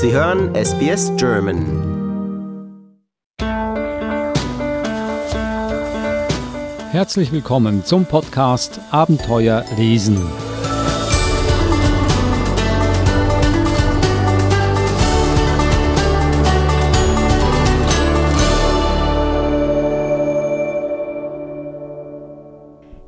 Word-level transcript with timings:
Sie 0.00 0.12
hören 0.12 0.54
SBS 0.54 1.10
German. 1.16 1.58
Herzlich 6.92 7.32
willkommen 7.32 7.84
zum 7.84 8.04
Podcast 8.04 8.78
Abenteuer 8.92 9.64
lesen. 9.76 10.16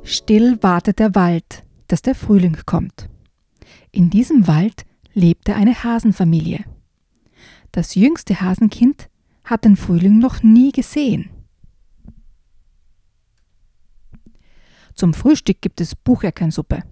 Still 0.03 0.61
wartet 0.61 0.99
der 0.99 1.15
Wald, 1.15 1.63
dass 1.87 2.01
der 2.01 2.15
Frühling 2.15 2.57
kommt. 2.65 3.07
In 3.91 4.09
diesem 4.09 4.45
Wald 4.49 4.85
lebte 5.13 5.55
eine 5.55 5.85
Hasenfamilie. 5.85 6.65
Das 7.71 7.95
jüngste 7.95 8.41
Hasenkind 8.41 9.09
hat 9.45 9.63
den 9.63 9.77
Frühling 9.77 10.19
noch 10.19 10.43
nie 10.43 10.71
gesehen. 10.71 11.29
Zum 14.93 15.13
Frühstück 15.13 15.61
gibt 15.61 15.79
es 15.79 15.95
Bucheckernsuppe. 15.95 16.83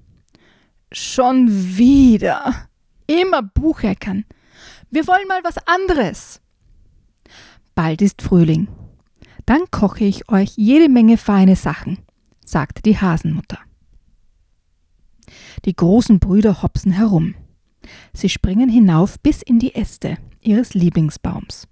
Schon 0.92 1.50
wieder. 1.50 2.70
Immer 3.08 3.44
Bucheckern. 3.44 4.26
Wir 4.90 5.06
wollen 5.06 5.28
mal 5.28 5.44
was 5.44 5.58
anderes. 5.68 6.42
Bald 7.76 8.02
ist 8.02 8.22
Frühling. 8.22 8.70
Dann 9.46 9.70
koche 9.72 10.06
ich 10.06 10.30
euch 10.30 10.54
jede 10.56 10.90
Menge 10.90 11.18
feine 11.18 11.56
Sachen, 11.56 12.00
sagte 12.46 12.82
die 12.82 12.98
Hasenmutter. 12.98 13.60
Die 15.66 15.76
großen 15.76 16.20
Brüder 16.20 16.62
hopsen 16.62 16.94
herum. 16.94 17.36
Sie 18.14 18.30
springen 18.30 18.70
hinauf 18.70 19.20
bis 19.20 19.42
in 19.42 19.60
die 19.60 19.76
Äste 19.76 20.18
ihres 20.42 20.74
Lieblingsbaums. 20.74 21.68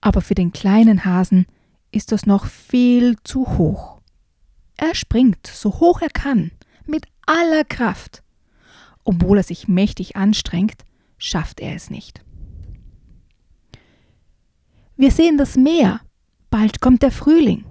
Aber 0.00 0.20
für 0.20 0.34
den 0.34 0.52
kleinen 0.52 1.04
Hasen 1.04 1.46
ist 1.90 2.12
das 2.12 2.26
noch 2.26 2.46
viel 2.46 3.16
zu 3.24 3.58
hoch. 3.58 4.00
Er 4.76 4.94
springt 4.94 5.46
so 5.46 5.80
hoch 5.80 6.02
er 6.02 6.10
kann, 6.10 6.50
mit 6.86 7.06
aller 7.26 7.64
Kraft. 7.64 8.22
Obwohl 9.04 9.38
er 9.38 9.42
sich 9.42 9.68
mächtig 9.68 10.16
anstrengt, 10.16 10.84
schafft 11.18 11.60
er 11.60 11.74
es 11.74 11.90
nicht. 11.90 12.22
Wir 14.96 15.10
sehen 15.10 15.38
das 15.38 15.56
Meer. 15.56 16.00
Bald 16.50 16.80
kommt 16.80 17.02
der 17.02 17.10
Frühling. 17.10 17.64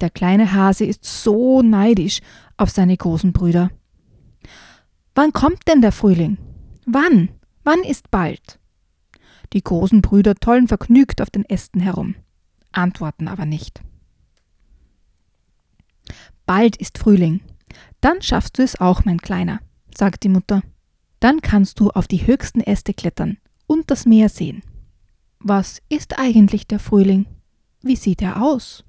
Der 0.00 0.10
kleine 0.10 0.52
Hase 0.52 0.84
ist 0.84 1.04
so 1.04 1.62
neidisch 1.62 2.20
auf 2.56 2.70
seine 2.70 2.96
großen 2.96 3.32
Brüder. 3.32 3.70
Wann 5.14 5.32
kommt 5.32 5.66
denn 5.68 5.80
der 5.80 5.92
Frühling? 5.92 6.38
Wann? 6.86 7.30
Wann 7.62 7.82
ist 7.82 8.10
bald? 8.10 8.58
Die 9.52 9.62
großen 9.62 10.02
Brüder 10.02 10.34
tollen 10.34 10.68
vergnügt 10.68 11.20
auf 11.20 11.30
den 11.30 11.44
Ästen 11.44 11.80
herum, 11.80 12.16
antworten 12.72 13.28
aber 13.28 13.46
nicht. 13.46 13.82
Bald 16.46 16.76
ist 16.76 16.98
Frühling. 16.98 17.40
Dann 18.00 18.20
schaffst 18.20 18.58
du 18.58 18.62
es 18.62 18.80
auch, 18.80 19.04
mein 19.04 19.18
Kleiner, 19.18 19.60
sagt 19.96 20.24
die 20.24 20.28
Mutter. 20.28 20.62
Dann 21.20 21.40
kannst 21.40 21.80
du 21.80 21.90
auf 21.90 22.06
die 22.06 22.26
höchsten 22.26 22.60
Äste 22.60 22.92
klettern 22.92 23.38
und 23.66 23.90
das 23.90 24.04
Meer 24.04 24.28
sehen. 24.28 24.62
Was 25.38 25.80
ist 25.88 26.18
eigentlich 26.18 26.66
der 26.66 26.78
Frühling? 26.78 27.26
Wie 27.82 27.96
sieht 27.96 28.22
er 28.22 28.42
aus? 28.42 28.84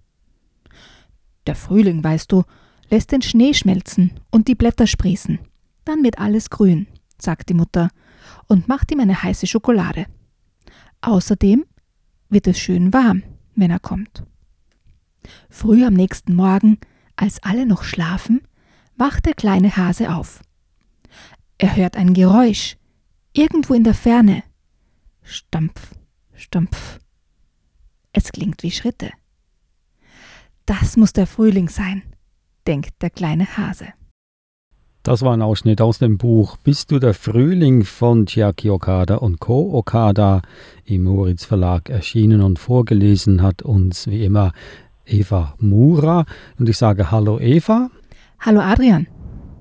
Der 1.48 1.56
Frühling, 1.56 2.04
weißt 2.04 2.32
du, 2.32 2.44
lässt 2.90 3.12
den 3.12 3.22
Schnee 3.22 3.54
schmelzen 3.54 4.12
und 4.32 4.48
die 4.48 4.56
Blätter 4.56 4.88
sprießen. 4.88 5.40
Dann 5.86 6.04
wird 6.04 6.20
alles 6.20 6.50
grün, 6.50 6.88
sagt 7.18 7.50
die 7.50 7.54
Mutter 7.54 7.90
und 8.48 8.68
macht 8.68 8.92
ihm 8.92 9.00
eine 9.00 9.22
heiße 9.22 9.48
Schokolade. 9.48 10.08
Außerdem 11.06 11.66
wird 12.30 12.48
es 12.48 12.58
schön 12.58 12.92
warm, 12.92 13.22
wenn 13.56 13.70
er 13.70 13.80
kommt. 13.80 14.24
Früh 15.52 15.86
am 15.86 15.94
nächsten 15.94 16.34
Morgen, 16.34 16.80
als 17.16 17.44
alle 17.44 17.68
noch 17.68 17.84
schlafen, 17.84 18.42
wacht 18.98 19.28
der 19.28 19.36
kleine 19.36 19.78
Hase 19.78 20.16
auf. 20.16 20.42
Er 21.60 21.76
hört 21.76 21.96
ein 21.96 22.16
Geräusch, 22.16 22.78
irgendwo 23.34 23.76
in 23.76 23.84
der 23.84 23.94
Ferne. 23.94 24.44
Stampf, 25.22 25.94
stampf. 26.34 27.00
Es 28.12 28.32
klingt 28.32 28.64
wie 28.64 28.72
Schritte. 28.72 29.12
Das 30.66 30.98
muss 30.98 31.14
der 31.14 31.28
Frühling 31.28 31.70
sein, 31.70 32.02
denkt 32.66 33.04
der 33.04 33.12
kleine 33.12 33.58
Hase. 33.58 33.94
Das 35.06 35.22
war 35.22 35.34
ein 35.34 35.44
Ausschnitt 35.44 35.82
aus 35.82 36.00
dem 36.00 36.18
Buch 36.18 36.58
Bist 36.58 36.90
du 36.90 36.98
der 36.98 37.14
Frühling 37.14 37.84
von 37.84 38.26
Chiaki 38.26 38.72
Okada 38.72 39.18
und 39.18 39.40
Co. 39.40 39.72
Okada 39.72 40.42
im 40.84 41.04
Moritz 41.04 41.46
Verlag 41.46 41.92
erschienen 41.92 42.42
und 42.42 42.58
vorgelesen 42.58 43.44
hat 43.44 43.62
uns 43.62 44.08
wie 44.08 44.26
immer 44.26 44.52
Eva 45.06 45.54
Mura. 45.60 46.26
Und 46.58 46.70
ich 46.70 46.80
sage 46.80 47.12
Hallo 47.12 47.40
Eva. 47.40 47.92
Hallo 48.40 48.62
Adrian. 48.62 49.06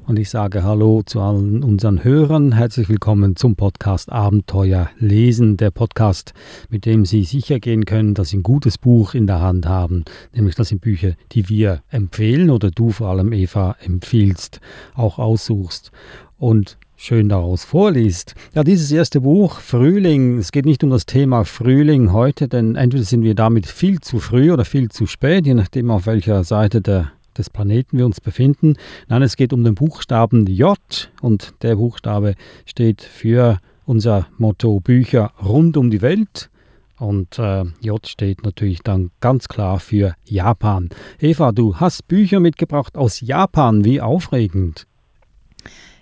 Und 0.07 0.19
ich 0.19 0.29
sage 0.29 0.63
Hallo 0.63 1.03
zu 1.03 1.23
allen 1.23 1.65
unseren 1.65 2.05
Hörern. 2.05 2.53
Herzlich 2.53 2.91
willkommen 2.91 3.37
zum 3.37 3.57
Podcast 3.57 4.13
Abenteuer 4.13 4.91
lesen. 4.99 5.57
Der 5.57 5.71
Podcast, 5.71 6.35
mit 6.69 6.85
dem 6.85 7.07
Sie 7.07 7.25
sicher 7.25 7.59
gehen 7.59 7.87
können, 7.87 8.13
dass 8.13 8.29
Sie 8.29 8.37
ein 8.37 8.43
gutes 8.43 8.77
Buch 8.77 9.15
in 9.15 9.27
der 9.27 9.41
Hand 9.41 9.67
haben. 9.67 10.05
Nämlich 10.35 10.57
das 10.57 10.69
sind 10.69 10.83
Bücher, 10.83 11.15
die 11.33 11.49
wir 11.49 11.83
empfehlen 11.89 12.51
oder 12.51 12.71
du 12.71 12.91
vor 12.91 13.09
allem 13.09 13.33
Eva 13.33 13.77
empfiehlst, 13.83 14.61
auch 14.95 15.19
aussuchst 15.19 15.91
und 16.39 16.77
schön 16.97 17.31
daraus 17.31 17.65
vorliest. 17.65 18.35
Ja, 18.55 18.63
dieses 18.63 18.93
erste 18.93 19.23
Buch, 19.23 19.59
Frühling, 19.59 20.37
es 20.37 20.53
geht 20.53 20.67
nicht 20.67 20.85
um 20.85 20.91
das 20.91 21.07
Thema 21.07 21.45
Frühling 21.45 22.13
heute, 22.13 22.47
denn 22.47 22.77
entweder 22.77 23.05
sind 23.05 23.23
wir 23.23 23.35
damit 23.35 23.65
viel 23.65 24.01
zu 24.01 24.19
früh 24.19 24.53
oder 24.53 24.67
viel 24.67 24.91
zu 24.91 25.07
spät, 25.07 25.47
je 25.47 25.55
nachdem 25.55 25.91
auf 25.91 26.05
welcher 26.05 26.45
Seite 26.45 26.83
der 26.83 27.13
des 27.39 27.51
Planeten 27.51 27.99
wir 27.99 28.07
uns 28.07 28.21
befinden. 28.21 28.75
Nein, 29.09 29.23
es 29.23 29.37
geht 29.37 29.53
um 29.53 29.65
den 29.65 29.75
Buchstaben 29.75 30.47
J 30.47 30.79
und 31.21 31.55
der 31.63 31.77
Buchstabe 31.77 32.35
steht 32.67 33.03
für 33.03 33.59
unser 33.85 34.27
Motto 34.39 34.81
Bücher 34.81 35.33
rund 35.43 35.77
um 35.77 35.91
die 35.91 36.03
Welt. 36.03 36.51
Und 36.99 37.39
äh, 37.39 37.65
J 37.81 38.07
steht 38.07 38.45
natürlich 38.45 38.81
dann 38.83 39.11
ganz 39.21 39.49
klar 39.49 39.81
für 39.81 40.15
Japan. 40.25 40.89
Eva, 41.19 41.53
du 41.53 41.77
hast 41.77 42.07
Bücher 42.07 42.41
mitgebracht 42.41 42.97
aus 42.97 43.21
Japan. 43.21 43.85
Wie 43.85 44.01
aufregend. 44.01 44.87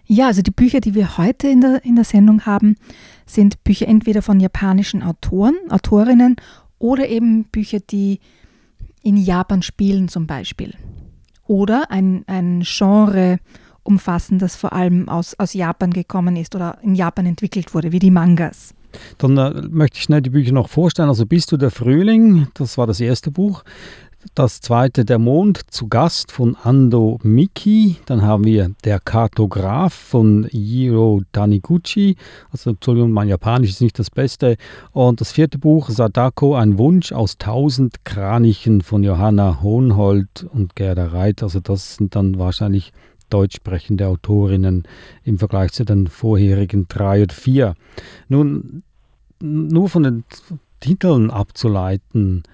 Ja, 0.04 0.26
also 0.26 0.42
die 0.42 0.50
Bücher, 0.50 0.80
die 0.80 0.94
wir 0.94 1.16
heute 1.16 1.48
in 1.48 1.62
der, 1.62 1.84
in 1.84 1.96
der 1.96 2.04
Sendung 2.04 2.44
haben, 2.44 2.76
sind 3.24 3.64
Bücher 3.64 3.88
entweder 3.88 4.20
von 4.20 4.40
japanischen 4.40 5.02
Autoren, 5.02 5.54
Autorinnen 5.70 6.36
oder 6.78 7.08
eben 7.08 7.44
Bücher, 7.44 7.78
die 7.80 8.20
in 9.02 9.16
Japan 9.16 9.62
spielen 9.62 10.08
zum 10.08 10.26
Beispiel 10.26 10.74
oder 11.46 11.90
ein, 11.90 12.24
ein 12.26 12.62
Genre 12.64 13.38
umfassen, 13.82 14.38
das 14.38 14.56
vor 14.56 14.72
allem 14.72 15.08
aus, 15.08 15.34
aus 15.38 15.54
Japan 15.54 15.92
gekommen 15.92 16.36
ist 16.36 16.54
oder 16.54 16.78
in 16.82 16.94
Japan 16.94 17.26
entwickelt 17.26 17.74
wurde, 17.74 17.92
wie 17.92 17.98
die 17.98 18.10
Mangas. 18.10 18.74
Dann 19.18 19.36
äh, 19.36 19.62
möchte 19.70 19.98
ich 19.98 20.04
schnell 20.04 20.22
die 20.22 20.30
Bücher 20.30 20.52
noch 20.52 20.68
vorstellen. 20.68 21.08
Also 21.08 21.26
Bist 21.26 21.50
du 21.52 21.56
der 21.56 21.70
Frühling, 21.70 22.48
das 22.54 22.78
war 22.78 22.86
das 22.86 23.00
erste 23.00 23.30
Buch. 23.30 23.64
Das 24.34 24.60
zweite, 24.60 25.04
Der 25.04 25.18
Mond 25.18 25.58
zu 25.72 25.88
Gast 25.88 26.30
von 26.30 26.56
Ando 26.62 27.18
Miki. 27.24 27.96
Dann 28.06 28.22
haben 28.22 28.44
wir 28.44 28.70
Der 28.84 29.00
Kartograf 29.00 29.92
von 29.92 30.46
Jiro 30.52 31.22
Taniguchi. 31.32 32.16
Also, 32.52 32.70
Entschuldigung, 32.70 33.10
mein 33.10 33.28
Japanisch 33.28 33.70
ist 33.70 33.80
nicht 33.80 33.98
das 33.98 34.10
Beste. 34.10 34.56
Und 34.92 35.20
das 35.20 35.32
vierte 35.32 35.58
Buch, 35.58 35.90
Sadako, 35.90 36.54
ein 36.54 36.78
Wunsch 36.78 37.10
aus 37.10 37.36
tausend 37.36 38.04
Kranichen 38.04 38.80
von 38.80 39.02
Johanna 39.02 39.60
Hohnhold 39.60 40.46
und 40.52 40.76
Gerda 40.76 41.08
Reit. 41.08 41.42
Also, 41.42 41.58
das 41.58 41.96
sind 41.96 42.14
dann 42.14 42.38
wahrscheinlich 42.38 42.92
deutsch 43.28 43.56
sprechende 43.56 44.06
Autorinnen 44.06 44.84
im 45.24 45.38
Vergleich 45.38 45.72
zu 45.72 45.84
den 45.84 46.06
vorherigen 46.06 46.86
drei 46.88 47.24
oder 47.24 47.34
vier. 47.34 47.74
Nun, 48.28 48.84
nur 49.40 49.88
von 49.88 50.04
den 50.04 50.24
Titeln 50.78 51.30
abzuleiten, 51.30 52.44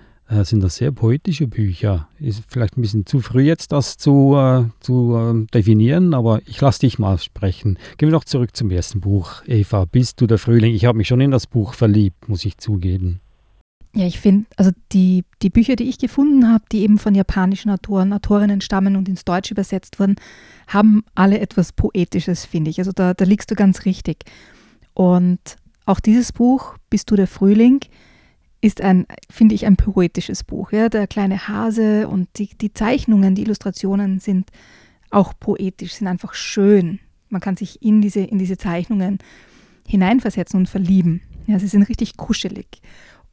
sind 0.45 0.63
das 0.63 0.77
sehr 0.77 0.93
poetische 0.93 1.47
Bücher. 1.47 2.09
Ist 2.19 2.43
vielleicht 2.49 2.77
ein 2.77 2.83
bisschen 2.83 3.07
zu 3.07 3.21
früh 3.21 3.43
jetzt, 3.43 3.73
das 3.73 3.97
zu, 3.97 4.37
äh, 4.37 4.65
zu 4.81 5.17
äh, 5.17 5.47
definieren, 5.53 6.13
aber 6.13 6.41
ich 6.47 6.61
lasse 6.61 6.81
dich 6.81 6.99
mal 6.99 7.19
sprechen. 7.19 7.79
Gehen 7.97 8.09
wir 8.09 8.13
noch 8.13 8.25
zurück 8.25 8.55
zum 8.55 8.71
ersten 8.71 9.01
Buch. 9.01 9.43
Eva, 9.47 9.87
bist 9.87 10.21
du 10.21 10.27
der 10.27 10.39
Frühling? 10.39 10.75
Ich 10.75 10.85
habe 10.85 10.99
mich 10.99 11.09
schon 11.09 11.21
in 11.21 11.31
das 11.31 11.47
Buch 11.47 11.73
verliebt, 11.75 12.29
muss 12.29 12.45
ich 12.45 12.59
zugeben. 12.59 13.21
Ja, 13.95 14.07
ich 14.07 14.21
finde, 14.21 14.47
also 14.57 14.71
die, 14.93 15.25
die 15.41 15.49
Bücher, 15.49 15.75
die 15.75 15.89
ich 15.89 15.99
gefunden 15.99 16.47
habe, 16.53 16.65
die 16.71 16.83
eben 16.83 16.99
von 16.99 17.15
japanischen 17.15 17.71
Autoren, 17.71 18.13
Autorinnen 18.13 18.61
stammen 18.61 18.97
und 18.97 19.09
ins 19.09 19.25
Deutsche 19.25 19.55
übersetzt 19.55 19.99
wurden, 19.99 20.17
haben 20.67 21.05
alle 21.15 21.41
etwas 21.41 21.73
Poetisches, 21.73 22.45
finde 22.45 22.71
ich. 22.71 22.79
Also 22.79 22.93
da, 22.93 23.15
da 23.15 23.25
liegst 23.25 23.51
du 23.51 23.55
ganz 23.55 23.87
richtig. 23.87 24.25
Und 24.93 25.41
auch 25.87 26.01
dieses 26.01 26.33
Buch, 26.33 26.75
Bist 26.91 27.11
du 27.11 27.17
der 27.17 27.27
Frühling, 27.27 27.81
ist 28.61 28.81
ein, 28.81 29.07
finde 29.31 29.55
ich, 29.55 29.67
ein 29.67 29.77
poetisches 29.77 30.45
Buch. 30.45 30.73
Ja? 30.73 30.89
Der 30.89 31.07
kleine 31.07 31.49
Hase 31.49 32.09
und 32.09 32.29
die, 32.39 32.51
die 32.57 32.73
Zeichnungen, 32.73 33.35
die 33.35 33.43
Illustrationen 33.43 34.19
sind 34.21 34.51
auch 35.11 35.33
poetisch, 35.39 35.95
sind 35.95 36.09
einfach 36.09 36.35
schön. 36.35 36.99
Man 37.29 37.41
kann 37.41 37.57
sich 37.57 37.83
in 37.83 38.01
diese, 38.01 38.21
in 38.21 38.39
diese 38.39 38.59
Zeichnungen 38.59 39.19
hineinversetzen 39.87 40.61
und 40.61 40.69
verlieben. 40.69 41.23
Ja, 41.47 41.59
sie 41.59 41.69
sind 41.69 41.85
richtig 41.85 42.17
kuschelig. 42.17 42.83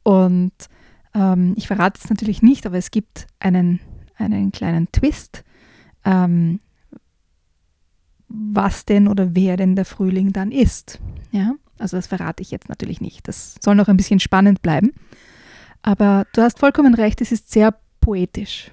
Und 0.02 0.52
ähm, 1.14 1.54
ich 1.56 1.66
verrate 1.66 2.00
es 2.02 2.08
natürlich 2.08 2.42
nicht, 2.42 2.66
aber 2.66 2.78
es 2.78 2.90
gibt 2.90 3.26
einen, 3.40 3.80
einen 4.16 4.52
kleinen 4.52 4.90
Twist, 4.92 5.44
ähm, 6.04 6.60
was 8.28 8.84
denn 8.84 9.08
oder 9.08 9.34
wer 9.34 9.56
denn 9.56 9.76
der 9.76 9.84
Frühling 9.84 10.32
dann 10.32 10.50
ist. 10.52 11.00
Ja, 11.30 11.54
also 11.78 11.96
das 11.96 12.06
verrate 12.06 12.42
ich 12.42 12.50
jetzt 12.50 12.68
natürlich 12.68 13.00
nicht. 13.00 13.28
Das 13.28 13.56
soll 13.60 13.74
noch 13.74 13.88
ein 13.88 13.96
bisschen 13.96 14.20
spannend 14.20 14.62
bleiben. 14.62 14.92
Aber 15.82 16.26
du 16.34 16.42
hast 16.42 16.58
vollkommen 16.58 16.94
recht, 16.94 17.20
es 17.20 17.32
ist 17.32 17.50
sehr 17.50 17.74
poetisch. 18.00 18.72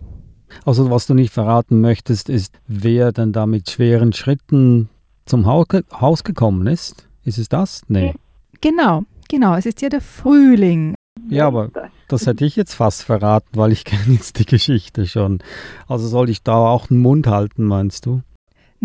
Also 0.65 0.89
was 0.89 1.07
du 1.07 1.13
nicht 1.13 1.33
verraten 1.33 1.81
möchtest, 1.81 2.29
ist, 2.29 2.59
wer 2.67 3.11
denn 3.11 3.33
da 3.33 3.45
mit 3.45 3.69
schweren 3.69 4.13
Schritten 4.13 4.89
zum 5.25 5.45
Haus 5.45 6.23
gekommen 6.23 6.67
ist. 6.67 7.07
Ist 7.23 7.37
es 7.37 7.49
das? 7.49 7.81
Nee. 7.87 8.13
Genau, 8.61 9.03
genau. 9.29 9.55
Es 9.55 9.65
ist 9.65 9.81
ja 9.81 9.89
der 9.89 10.01
Frühling. 10.01 10.95
Ja, 11.29 11.47
aber 11.47 11.69
das 12.07 12.27
hätte 12.27 12.45
ich 12.45 12.55
jetzt 12.55 12.73
fast 12.73 13.03
verraten, 13.03 13.49
weil 13.53 13.71
ich 13.71 13.85
kenne 13.85 14.13
jetzt 14.13 14.39
die 14.39 14.45
Geschichte 14.45 15.07
schon. 15.07 15.39
Also 15.87 16.07
soll 16.07 16.29
ich 16.29 16.43
da 16.43 16.55
auch 16.55 16.87
den 16.87 16.99
Mund 16.99 17.27
halten, 17.27 17.63
meinst 17.63 18.05
du? 18.05 18.21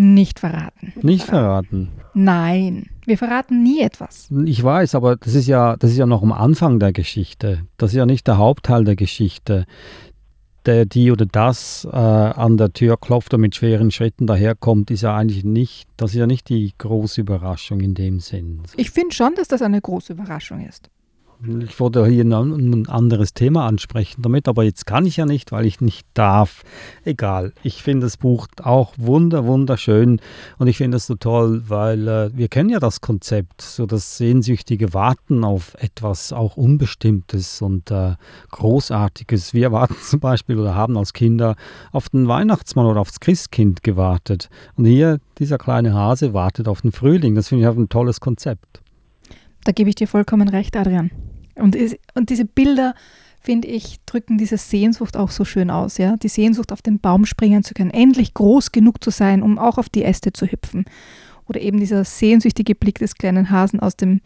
Nicht 0.00 0.38
verraten. 0.38 0.92
Nicht 1.02 1.24
verraten. 1.24 1.88
Nein, 2.14 2.86
wir 3.04 3.18
verraten 3.18 3.64
nie 3.64 3.80
etwas. 3.80 4.30
Ich 4.44 4.62
weiß, 4.62 4.94
aber 4.94 5.16
das 5.16 5.34
ist 5.34 5.48
ja, 5.48 5.76
das 5.76 5.90
ist 5.90 5.96
ja 5.96 6.06
noch 6.06 6.22
am 6.22 6.30
Anfang 6.30 6.78
der 6.78 6.92
Geschichte. 6.92 7.66
Das 7.78 7.90
ist 7.90 7.96
ja 7.96 8.06
nicht 8.06 8.28
der 8.28 8.38
Hauptteil 8.38 8.84
der 8.84 8.94
Geschichte. 8.94 9.66
Der, 10.66 10.84
die 10.84 11.10
oder 11.10 11.26
das 11.26 11.84
äh, 11.90 11.96
an 11.96 12.56
der 12.58 12.72
Tür 12.72 12.96
klopft 12.96 13.34
und 13.34 13.40
mit 13.40 13.56
schweren 13.56 13.90
Schritten 13.90 14.28
daherkommt, 14.28 14.92
ist 14.92 15.02
ja 15.02 15.16
eigentlich 15.16 15.42
nicht, 15.42 15.88
das 15.96 16.12
ist 16.12 16.18
ja 16.18 16.28
nicht 16.28 16.48
die 16.48 16.72
große 16.78 17.20
Überraschung 17.20 17.80
in 17.80 17.94
dem 17.94 18.20
Sinn. 18.20 18.62
Ich 18.76 18.92
finde 18.92 19.16
schon, 19.16 19.34
dass 19.34 19.48
das 19.48 19.62
eine 19.62 19.80
große 19.80 20.12
Überraschung 20.12 20.64
ist. 20.64 20.90
Ich 21.40 21.78
wollte 21.78 22.04
hier 22.06 22.24
ein 22.24 22.88
anderes 22.88 23.32
Thema 23.32 23.66
ansprechen 23.66 24.22
damit, 24.22 24.48
aber 24.48 24.64
jetzt 24.64 24.86
kann 24.86 25.06
ich 25.06 25.18
ja 25.18 25.24
nicht, 25.24 25.52
weil 25.52 25.66
ich 25.66 25.80
nicht 25.80 26.04
darf. 26.14 26.64
Egal. 27.04 27.52
Ich 27.62 27.84
finde 27.84 28.06
das 28.06 28.16
Buch 28.16 28.48
auch 28.60 28.92
wunder, 28.96 29.46
wunderschön 29.46 30.20
und 30.58 30.66
ich 30.66 30.78
finde 30.78 30.96
es 30.96 31.06
so 31.06 31.14
toll, 31.14 31.62
weil 31.68 32.08
äh, 32.08 32.30
wir 32.36 32.48
kennen 32.48 32.70
ja 32.70 32.80
das 32.80 33.00
Konzept, 33.00 33.62
so 33.62 33.86
das 33.86 34.16
sehnsüchtige 34.16 34.94
Warten 34.94 35.44
auf 35.44 35.74
etwas 35.78 36.32
auch 36.32 36.56
Unbestimmtes 36.56 37.62
und 37.62 37.92
äh, 37.92 38.16
Großartiges. 38.50 39.54
Wir 39.54 39.70
warten 39.70 39.96
zum 40.02 40.18
Beispiel 40.18 40.58
oder 40.58 40.74
haben 40.74 40.98
als 40.98 41.12
Kinder 41.12 41.54
auf 41.92 42.08
den 42.08 42.26
Weihnachtsmann 42.26 42.86
oder 42.86 43.00
aufs 43.00 43.20
Christkind 43.20 43.84
gewartet. 43.84 44.50
Und 44.74 44.86
hier, 44.86 45.20
dieser 45.38 45.58
kleine 45.58 45.94
Hase 45.94 46.34
wartet 46.34 46.66
auf 46.66 46.80
den 46.82 46.90
Frühling. 46.90 47.36
Das 47.36 47.48
finde 47.48 47.62
ich 47.62 47.68
auch 47.68 47.76
ein 47.76 47.88
tolles 47.88 48.18
Konzept. 48.18 48.82
Da 49.68 49.72
gebe 49.72 49.90
ich 49.90 49.96
dir 49.96 50.08
vollkommen 50.08 50.48
recht, 50.48 50.78
Adrian. 50.78 51.10
Und, 51.54 51.76
und 52.14 52.30
diese 52.30 52.46
Bilder, 52.46 52.94
finde 53.38 53.68
ich, 53.68 53.98
drücken 54.06 54.38
diese 54.38 54.56
Sehnsucht 54.56 55.14
auch 55.14 55.30
so 55.30 55.44
schön 55.44 55.70
aus. 55.70 55.98
Ja? 55.98 56.16
Die 56.16 56.28
Sehnsucht, 56.28 56.72
auf 56.72 56.80
den 56.80 57.00
Baum 57.00 57.26
springen 57.26 57.62
zu 57.62 57.74
können, 57.74 57.90
endlich 57.90 58.32
groß 58.32 58.72
genug 58.72 59.04
zu 59.04 59.10
sein, 59.10 59.42
um 59.42 59.58
auch 59.58 59.76
auf 59.76 59.90
die 59.90 60.04
Äste 60.04 60.32
zu 60.32 60.46
hüpfen. 60.46 60.86
Oder 61.46 61.60
eben 61.60 61.78
dieser 61.80 62.04
sehnsüchtige 62.04 62.74
Blick 62.74 62.98
des 62.98 63.16
kleinen 63.16 63.50
Hasen 63.50 63.78
aus 63.78 63.94
dem, 63.94 64.22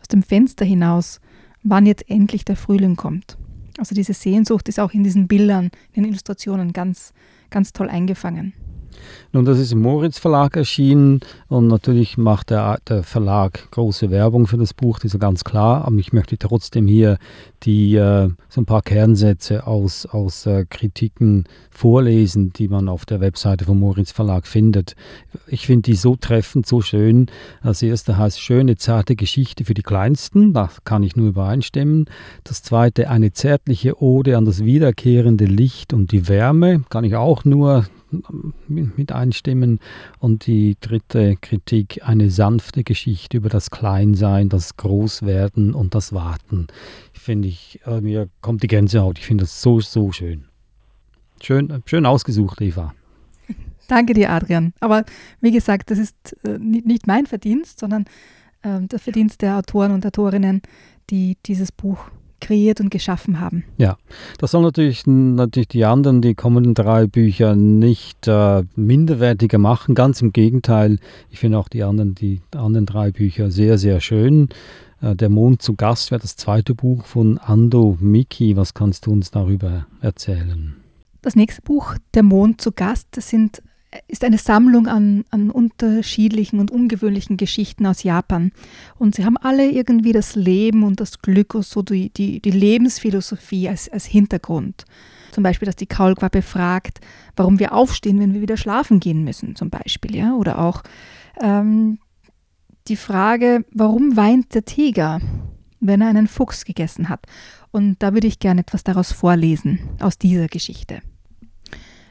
aus 0.00 0.06
dem 0.06 0.22
Fenster 0.22 0.64
hinaus, 0.64 1.20
wann 1.64 1.86
jetzt 1.86 2.08
endlich 2.08 2.44
der 2.44 2.54
Frühling 2.54 2.94
kommt. 2.94 3.36
Also 3.78 3.96
diese 3.96 4.14
Sehnsucht 4.14 4.68
ist 4.68 4.78
auch 4.78 4.92
in 4.92 5.02
diesen 5.02 5.26
Bildern, 5.26 5.72
in 5.90 6.04
den 6.04 6.10
Illustrationen 6.10 6.72
ganz, 6.72 7.12
ganz 7.50 7.72
toll 7.72 7.88
eingefangen. 7.88 8.52
Nun, 9.32 9.44
das 9.44 9.58
ist 9.58 9.72
im 9.72 9.80
Moritz 9.80 10.18
Verlag 10.18 10.56
erschienen 10.56 11.20
und 11.48 11.66
natürlich 11.66 12.16
macht 12.16 12.50
der, 12.50 12.78
der 12.88 13.02
Verlag 13.02 13.70
große 13.72 14.10
Werbung 14.10 14.46
für 14.46 14.58
das 14.58 14.74
Buch, 14.74 14.98
das 14.98 15.06
ist 15.06 15.12
ja 15.14 15.18
ganz 15.18 15.42
klar. 15.42 15.84
Aber 15.84 15.96
ich 15.96 16.12
möchte 16.12 16.38
trotzdem 16.38 16.86
hier 16.86 17.18
die, 17.64 17.96
äh, 17.96 18.28
so 18.48 18.60
ein 18.60 18.66
paar 18.66 18.82
Kernsätze 18.82 19.66
aus, 19.66 20.06
aus 20.06 20.46
äh, 20.46 20.66
Kritiken 20.68 21.44
vorlesen, 21.70 22.52
die 22.52 22.68
man 22.68 22.88
auf 22.88 23.06
der 23.06 23.20
Webseite 23.20 23.64
vom 23.64 23.80
Moritz 23.80 24.12
Verlag 24.12 24.46
findet. 24.46 24.94
Ich 25.46 25.66
finde 25.66 25.90
die 25.90 25.96
so 25.96 26.16
treffend, 26.16 26.66
so 26.66 26.80
schön. 26.80 27.26
Das 27.62 27.82
erste 27.82 28.16
heißt 28.16 28.40
schöne, 28.40 28.76
zarte 28.76 29.16
Geschichte 29.16 29.64
für 29.64 29.74
die 29.74 29.82
Kleinsten, 29.82 30.52
da 30.52 30.70
kann 30.84 31.02
ich 31.02 31.16
nur 31.16 31.28
übereinstimmen. 31.28 32.06
Das 32.44 32.62
zweite 32.62 33.10
eine 33.10 33.32
zärtliche 33.32 34.00
Ode 34.00 34.36
an 34.36 34.44
das 34.44 34.64
wiederkehrende 34.64 35.46
Licht 35.46 35.92
und 35.92 36.12
die 36.12 36.28
Wärme, 36.28 36.84
kann 36.88 37.04
ich 37.04 37.16
auch 37.16 37.44
nur 37.44 37.86
mit 38.68 39.12
einstimmen. 39.12 39.80
Und 40.18 40.46
die 40.46 40.76
dritte 40.80 41.36
Kritik, 41.40 42.00
eine 42.04 42.30
sanfte 42.30 42.84
Geschichte 42.84 43.36
über 43.36 43.48
das 43.48 43.70
Kleinsein, 43.70 44.48
das 44.48 44.76
Großwerden 44.76 45.74
und 45.74 45.94
das 45.94 46.12
Warten. 46.12 46.66
Finde 47.12 47.48
ich, 47.48 47.80
äh, 47.86 48.00
mir 48.00 48.28
kommt 48.40 48.62
die 48.62 48.68
Gänsehaut. 48.68 49.18
Ich 49.18 49.26
finde 49.26 49.44
das 49.44 49.62
so, 49.62 49.80
so 49.80 50.12
schön. 50.12 50.44
Schön, 51.42 51.82
schön 51.86 52.06
ausgesucht, 52.06 52.60
Eva. 52.60 52.94
Danke 53.88 54.14
dir, 54.14 54.30
Adrian. 54.30 54.72
Aber 54.80 55.04
wie 55.40 55.50
gesagt, 55.50 55.90
das 55.90 55.98
ist 55.98 56.36
äh, 56.44 56.58
nicht 56.58 57.06
mein 57.06 57.26
Verdienst, 57.26 57.80
sondern 57.80 58.04
äh, 58.62 58.80
der 58.80 58.98
Verdienst 58.98 59.42
der 59.42 59.58
Autoren 59.58 59.92
und 59.92 60.06
Autorinnen, 60.06 60.62
die 61.10 61.36
dieses 61.44 61.70
Buch 61.70 62.10
kreiert 62.44 62.80
und 62.80 62.90
geschaffen 62.90 63.40
haben. 63.40 63.64
Ja, 63.78 63.96
das 64.38 64.50
soll 64.50 64.62
natürlich, 64.62 65.06
natürlich 65.06 65.68
die 65.68 65.84
anderen, 65.84 66.20
die 66.20 66.34
kommenden 66.34 66.74
drei 66.74 67.06
Bücher 67.06 67.56
nicht 67.56 68.28
äh, 68.28 68.62
minderwertiger 68.76 69.58
machen. 69.58 69.94
Ganz 69.94 70.20
im 70.20 70.32
Gegenteil, 70.32 70.98
ich 71.30 71.38
finde 71.38 71.58
auch 71.58 71.68
die 71.68 71.82
anderen, 71.82 72.14
die 72.14 72.40
anderen 72.54 72.86
drei 72.86 73.10
Bücher 73.10 73.50
sehr, 73.50 73.78
sehr 73.78 74.00
schön. 74.00 74.50
Äh, 75.00 75.16
Der 75.16 75.30
Mond 75.30 75.62
zu 75.62 75.74
Gast 75.74 76.10
wäre 76.10 76.20
das 76.20 76.36
zweite 76.36 76.74
Buch 76.74 77.04
von 77.04 77.38
Ando 77.38 77.96
Miki. 78.00 78.56
Was 78.56 78.74
kannst 78.74 79.06
du 79.06 79.12
uns 79.12 79.30
darüber 79.30 79.86
erzählen? 80.00 80.76
Das 81.22 81.36
nächste 81.36 81.62
Buch, 81.62 81.96
Der 82.12 82.22
Mond 82.22 82.60
zu 82.60 82.72
Gast, 82.72 83.08
das 83.12 83.30
sind 83.30 83.62
ist 84.08 84.24
eine 84.24 84.38
Sammlung 84.38 84.86
an, 84.86 85.24
an 85.30 85.50
unterschiedlichen 85.50 86.58
und 86.58 86.70
ungewöhnlichen 86.70 87.36
Geschichten 87.36 87.86
aus 87.86 88.02
Japan. 88.02 88.52
Und 88.98 89.14
sie 89.14 89.24
haben 89.24 89.36
alle 89.36 89.70
irgendwie 89.70 90.12
das 90.12 90.34
Leben 90.34 90.82
und 90.82 91.00
das 91.00 91.20
Glück 91.20 91.54
und 91.54 91.64
so 91.64 91.82
die, 91.82 92.10
die, 92.10 92.40
die 92.40 92.50
Lebensphilosophie 92.50 93.68
als, 93.68 93.88
als 93.88 94.06
Hintergrund. 94.06 94.84
Zum 95.32 95.42
Beispiel, 95.42 95.66
dass 95.66 95.76
die 95.76 95.86
Kaulquappe 95.86 96.42
fragt, 96.42 97.00
warum 97.36 97.58
wir 97.58 97.72
aufstehen, 97.72 98.20
wenn 98.20 98.34
wir 98.34 98.40
wieder 98.40 98.56
schlafen 98.56 99.00
gehen 99.00 99.24
müssen, 99.24 99.56
zum 99.56 99.70
Beispiel. 99.70 100.14
Ja? 100.14 100.34
Oder 100.34 100.58
auch 100.58 100.82
ähm, 101.40 101.98
die 102.88 102.96
Frage, 102.96 103.64
warum 103.72 104.16
weint 104.16 104.54
der 104.54 104.64
Tiger, 104.64 105.20
wenn 105.80 106.00
er 106.00 106.08
einen 106.08 106.28
Fuchs 106.28 106.64
gegessen 106.64 107.08
hat? 107.08 107.26
Und 107.70 108.02
da 108.02 108.14
würde 108.14 108.28
ich 108.28 108.38
gerne 108.38 108.60
etwas 108.60 108.84
daraus 108.84 109.10
vorlesen, 109.10 109.80
aus 110.00 110.18
dieser 110.18 110.46
Geschichte. 110.46 111.00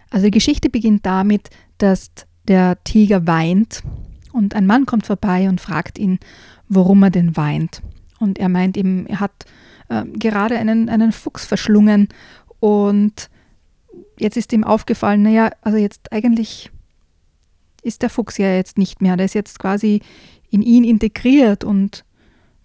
Also 0.10 0.26
die 0.26 0.32
Geschichte 0.32 0.70
beginnt 0.70 1.06
damit, 1.06 1.50
dass 1.84 2.12
der 2.48 2.82
Tiger 2.86 3.28
weint 3.28 3.84
und 4.32 4.56
ein 4.56 4.66
Mann 4.66 4.86
kommt 4.86 5.06
vorbei 5.06 5.50
und 5.50 5.60
fragt 5.60 6.00
ihn, 6.00 6.18
warum 6.70 7.04
er 7.04 7.10
denn 7.10 7.36
weint. 7.36 7.82
Und 8.20 8.40
er 8.40 8.48
meint 8.48 8.78
eben, 8.78 9.06
er 9.06 9.20
hat 9.20 9.46
äh, 9.90 10.06
gerade 10.06 10.58
einen, 10.58 10.88
einen 10.88 11.12
Fuchs 11.12 11.46
verschlungen 11.46 12.08
und 12.62 13.30
jetzt 14.18 14.38
ist 14.38 14.54
ihm 14.54 14.64
aufgefallen, 14.64 15.24
naja, 15.24 15.52
also 15.62 15.78
jetzt 15.78 16.14
eigentlich 16.14 16.72
ist 17.82 18.02
der 18.02 18.10
Fuchs 18.10 18.38
ja 18.38 18.56
jetzt 18.56 18.78
nicht 18.78 19.02
mehr, 19.02 19.18
der 19.18 19.26
ist 19.26 19.36
jetzt 19.36 19.60
quasi 19.60 20.02
in 20.50 20.62
ihn 20.62 20.86
integriert 20.86 21.66
und 21.66 22.06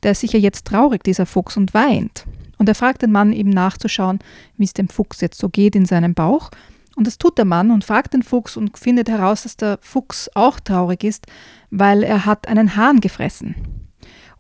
der 0.05 0.13
ist 0.13 0.21
sicher 0.21 0.39
jetzt 0.39 0.65
traurig, 0.65 1.03
dieser 1.03 1.27
Fuchs, 1.27 1.57
und 1.57 1.75
weint. 1.75 2.25
Und 2.57 2.69
er 2.69 2.77
fragt 2.77 3.03
den 3.03 3.11
Mann 3.11 3.33
eben 3.33 3.51
nachzuschauen, 3.51 4.21
wie 4.57 4.65
es 4.65 4.75
dem 4.75 4.89
Fuchs 4.89 5.21
jetzt 5.21 5.41
so 5.41 5.49
geht 5.49 5.75
in 5.75 5.87
seinem 5.87 6.15
Bauch. 6.15 6.51
Und 6.99 7.07
das 7.07 7.17
tut 7.17 7.39
der 7.39 7.45
Mann 7.45 7.71
und 7.71 7.85
fragt 7.85 8.13
den 8.13 8.25
Fuchs 8.25 8.57
und 8.57 8.77
findet 8.77 9.09
heraus, 9.09 9.45
dass 9.45 9.57
der 9.57 9.79
Fuchs 9.81 10.29
auch 10.35 10.59
traurig 10.59 11.05
ist, 11.05 11.29
weil 11.71 12.03
er 12.03 12.27
hat 12.27 12.49
einen 12.49 12.75
Hahn 12.75 12.99
gefressen. 12.99 13.55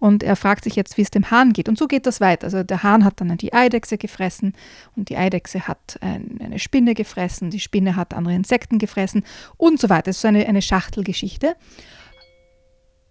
Und 0.01 0.25
er 0.25 0.35
fragt 0.35 0.65
sich 0.65 0.75
jetzt, 0.75 0.97
wie 0.97 1.03
es 1.03 1.13
dem 1.13 1.31
Hahn 1.31 1.53
geht. 1.53 1.69
Und 1.69 1.79
so 1.79 1.87
geht 1.87 2.05
das 2.05 2.21
weiter. 2.21 2.47
Also 2.47 2.65
der 2.65 2.83
Hahn 2.83 3.05
hat 3.05 3.21
dann 3.21 3.37
die 3.37 3.53
Eidechse 3.53 3.97
gefressen 3.97 4.55
und 4.97 5.09
die 5.09 5.17
Eidechse 5.17 5.69
hat 5.69 6.01
eine 6.01 6.59
Spinne 6.59 6.95
gefressen, 6.95 7.51
die 7.51 7.61
Spinne 7.61 7.95
hat 7.95 8.13
andere 8.13 8.35
Insekten 8.35 8.81
gefressen 8.81 9.23
und 9.57 9.79
so 9.81 9.89
weiter. 9.89 10.07
Das 10.07 10.17
ist 10.17 10.25
eine, 10.25 10.45
eine 10.45 10.61
Schachtelgeschichte. 10.61 11.55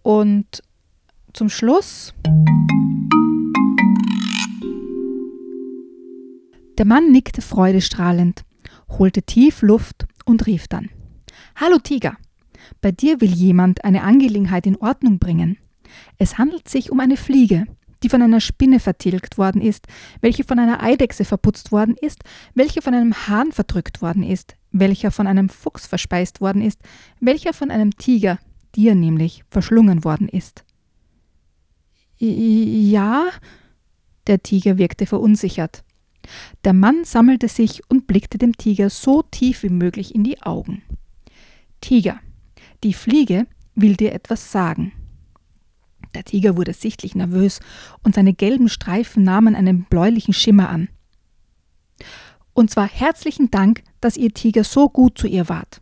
Und 0.04 0.62
zum 1.32 1.48
Schluss. 1.48 2.13
Der 6.77 6.86
Mann 6.86 7.13
nickte 7.13 7.42
freudestrahlend 7.42 8.44
holte 8.89 9.24
tief 9.24 9.62
Luft 9.62 10.08
und 10.25 10.46
rief 10.46 10.67
dann 10.67 10.89
Hallo 11.56 11.77
Tiger, 11.79 12.17
bei 12.82 12.91
dir 12.91 13.22
will 13.22 13.32
jemand 13.32 13.84
eine 13.84 14.03
Angelegenheit 14.03 14.65
in 14.65 14.77
Ordnung 14.77 15.20
bringen. 15.20 15.58
Es 16.17 16.38
handelt 16.38 16.67
sich 16.67 16.91
um 16.91 17.00
eine 17.00 17.17
Fliege, 17.17 17.65
die 18.03 18.10
von 18.10 18.22
einer 18.22 18.41
Spinne 18.41 18.79
vertilgt 18.79 19.38
worden 19.38 19.62
ist, 19.62 19.88
welche 20.22 20.44
von 20.44 20.60
einer 20.60 20.84
Eidechse 20.84 21.25
verputzt 21.25 21.72
worden 21.72 21.96
ist, 22.00 22.20
welche 22.53 22.82
von 22.82 22.94
einem 22.94 23.27
Hahn 23.27 23.51
verdrückt 23.51 24.01
worden 24.01 24.24
ist, 24.24 24.56
welcher 24.72 25.12
von 25.12 25.27
einem 25.27 25.50
Fuchs 25.50 25.88
verspeist 25.88 26.41
worden 26.41 26.62
ist, 26.62 26.82
welcher 27.20 27.53
von 27.53 27.72
einem 27.72 27.91
Tiger, 27.98 28.39
dir 28.75 28.96
nämlich, 28.96 29.44
verschlungen 29.50 30.03
worden 30.03 30.29
ist. 30.29 30.63
Ja. 32.20 33.25
Der 34.27 34.44
Tiger 34.44 34.77
wirkte 34.77 35.06
verunsichert. 35.06 35.84
Der 36.63 36.74
Mann 36.74 37.03
sammelte 37.03 37.48
sich 37.48 37.81
und 37.89 38.07
blickte 38.07 38.38
dem 38.38 38.57
Tiger 38.57 38.89
so 38.89 39.22
tief 39.22 39.63
wie 39.63 39.69
möglich 39.69 40.13
in 40.13 40.24
die 40.24 40.41
Augen. 40.41 40.81
Tiger, 41.81 42.19
die 42.84 42.93
Fliege 42.93 43.48
will 43.75 43.96
dir 43.96 44.13
etwas 44.13 44.51
sagen. 44.51 44.91
Der 46.15 46.24
Tiger 46.24 46.57
wurde 46.57 46.74
sichtlich 46.74 47.15
nervös 47.15 47.60
und 48.03 48.15
seine 48.15 48.34
gelben 48.34 48.69
Streifen 48.69 49.24
nahmen 49.24 49.55
einen 49.55 49.84
bläulichen 49.84 50.34
Schimmer 50.34 50.69
an. 50.69 50.89
Und 52.53 52.72
zwar 52.72 52.88
herzlichen 52.88 53.51
Dank, 53.51 53.84
dass 54.01 54.17
ihr 54.17 54.34
Tiger 54.34 54.63
so 54.63 54.89
gut 54.89 55.17
zu 55.17 55.27
ihr 55.27 55.48
wart. 55.48 55.81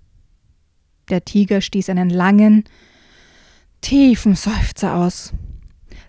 Der 1.10 1.24
Tiger 1.24 1.62
stieß 1.62 1.90
einen 1.90 2.10
langen, 2.10 2.66
tiefen 3.82 4.36
Seufzer 4.36 4.96
aus. 4.96 5.34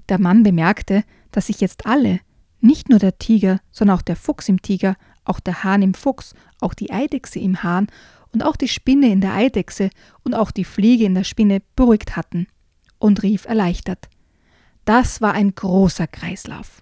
Der 0.08 0.18
Mann 0.18 0.42
bemerkte, 0.42 1.04
dass 1.30 1.46
sich 1.46 1.60
jetzt 1.60 1.86
alle, 1.86 2.20
nicht 2.60 2.88
nur 2.88 2.98
der 2.98 3.18
Tiger, 3.18 3.60
sondern 3.70 3.98
auch 3.98 4.02
der 4.02 4.16
Fuchs 4.16 4.48
im 4.48 4.62
Tiger, 4.62 4.96
auch 5.24 5.40
der 5.40 5.64
Hahn 5.64 5.82
im 5.82 5.94
Fuchs, 5.94 6.34
auch 6.60 6.74
die 6.74 6.90
Eidechse 6.90 7.38
im 7.38 7.62
Hahn 7.62 7.88
und 8.32 8.42
auch 8.42 8.56
die 8.56 8.68
Spinne 8.68 9.08
in 9.08 9.20
der 9.20 9.34
Eidechse 9.34 9.90
und 10.22 10.34
auch 10.34 10.50
die 10.50 10.64
Fliege 10.64 11.04
in 11.04 11.14
der 11.14 11.24
Spinne 11.24 11.62
beruhigt 11.74 12.16
hatten 12.16 12.46
und 12.98 13.22
rief 13.22 13.46
erleichtert. 13.46 14.08
Das 14.84 15.20
war 15.20 15.32
ein 15.32 15.54
großer 15.54 16.06
Kreislauf. 16.06 16.80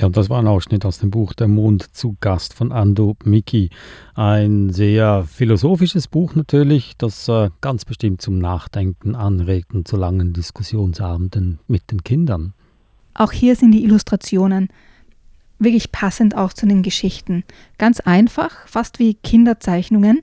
Ja, 0.00 0.06
und 0.06 0.16
das 0.16 0.30
war 0.30 0.38
ein 0.38 0.46
Ausschnitt 0.46 0.86
aus 0.86 0.96
dem 0.96 1.10
Buch 1.10 1.34
Der 1.34 1.46
Mond 1.46 1.94
zu 1.94 2.16
Gast 2.22 2.54
von 2.54 2.72
Ando 2.72 3.16
Miki. 3.22 3.68
Ein 4.14 4.70
sehr 4.70 5.26
philosophisches 5.30 6.08
Buch 6.08 6.34
natürlich, 6.34 6.94
das 6.96 7.28
äh, 7.28 7.50
ganz 7.60 7.84
bestimmt 7.84 8.22
zum 8.22 8.38
Nachdenken 8.38 9.14
anregt 9.14 9.74
und 9.74 9.86
zu 9.86 9.98
langen 9.98 10.32
Diskussionsabenden 10.32 11.58
mit 11.68 11.90
den 11.90 12.02
Kindern. 12.02 12.54
Auch 13.12 13.30
hier 13.30 13.56
sind 13.56 13.72
die 13.72 13.84
Illustrationen 13.84 14.70
wirklich 15.58 15.92
passend 15.92 16.34
auch 16.34 16.54
zu 16.54 16.66
den 16.66 16.82
Geschichten. 16.82 17.44
Ganz 17.76 18.00
einfach, 18.00 18.66
fast 18.66 19.00
wie 19.00 19.12
Kinderzeichnungen, 19.12 20.22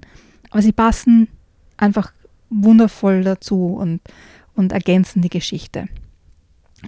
aber 0.50 0.64
sie 0.64 0.72
passen 0.72 1.28
einfach 1.78 2.14
wundervoll 2.50 3.24
dazu 3.24 3.76
und, 3.76 4.02
und 4.56 4.72
ergänzen 4.72 5.22
die 5.22 5.30
Geschichte. 5.30 5.88